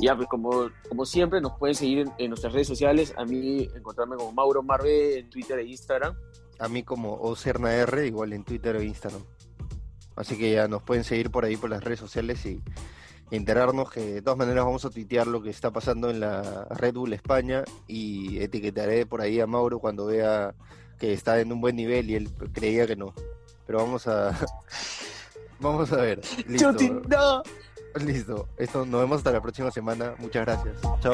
Y 0.00 0.06
ya, 0.06 0.16
pues 0.16 0.28
como, 0.28 0.70
como 0.88 1.04
siempre, 1.06 1.40
nos 1.40 1.52
pueden 1.58 1.74
seguir 1.76 1.98
en, 2.00 2.12
en 2.18 2.30
nuestras 2.30 2.52
redes 2.52 2.66
sociales. 2.68 3.14
A 3.16 3.24
mí 3.24 3.68
encontrarme 3.74 4.16
como 4.16 4.32
Mauro 4.32 4.62
Marve 4.62 5.18
en 5.20 5.30
Twitter 5.30 5.58
e 5.60 5.64
Instagram. 5.66 6.14
A 6.58 6.68
mí 6.68 6.82
como 6.82 7.14
OCERNAR, 7.14 8.04
igual 8.04 8.32
en 8.32 8.44
Twitter 8.44 8.76
o 8.76 8.82
Instagram. 8.82 9.22
Así 10.16 10.36
que 10.36 10.52
ya 10.52 10.68
nos 10.68 10.82
pueden 10.82 11.04
seguir 11.04 11.30
por 11.30 11.44
ahí 11.44 11.56
por 11.56 11.70
las 11.70 11.82
redes 11.82 12.00
sociales 12.00 12.44
y 12.46 12.60
enterarnos 13.30 13.90
que 13.90 14.00
de 14.00 14.22
todas 14.22 14.38
maneras 14.38 14.64
vamos 14.64 14.84
a 14.84 14.90
tuitear 14.90 15.26
lo 15.26 15.42
que 15.42 15.50
está 15.50 15.70
pasando 15.70 16.10
en 16.10 16.20
la 16.20 16.66
Red 16.70 16.94
Bull 16.94 17.14
España 17.14 17.64
y 17.86 18.38
etiquetaré 18.42 19.06
por 19.06 19.22
ahí 19.22 19.40
a 19.40 19.46
Mauro 19.46 19.78
cuando 19.78 20.06
vea 20.06 20.54
que 20.98 21.14
está 21.14 21.40
en 21.40 21.50
un 21.50 21.60
buen 21.60 21.74
nivel 21.76 22.10
y 22.10 22.14
él 22.14 22.30
creía 22.52 22.86
que 22.86 22.94
no. 22.94 23.14
Pero 23.66 23.78
vamos 23.78 24.06
a 24.06 24.38
vamos 25.60 25.92
a 25.92 25.96
ver. 25.96 26.20
Listo. 26.46 26.72
Chuti, 26.72 26.90
no. 27.08 27.42
Listo. 28.04 28.48
Esto 28.58 28.84
nos 28.84 29.00
vemos 29.00 29.18
hasta 29.18 29.32
la 29.32 29.40
próxima 29.40 29.70
semana. 29.70 30.14
Muchas 30.18 30.44
gracias. 30.44 30.80
Chao. 31.00 31.12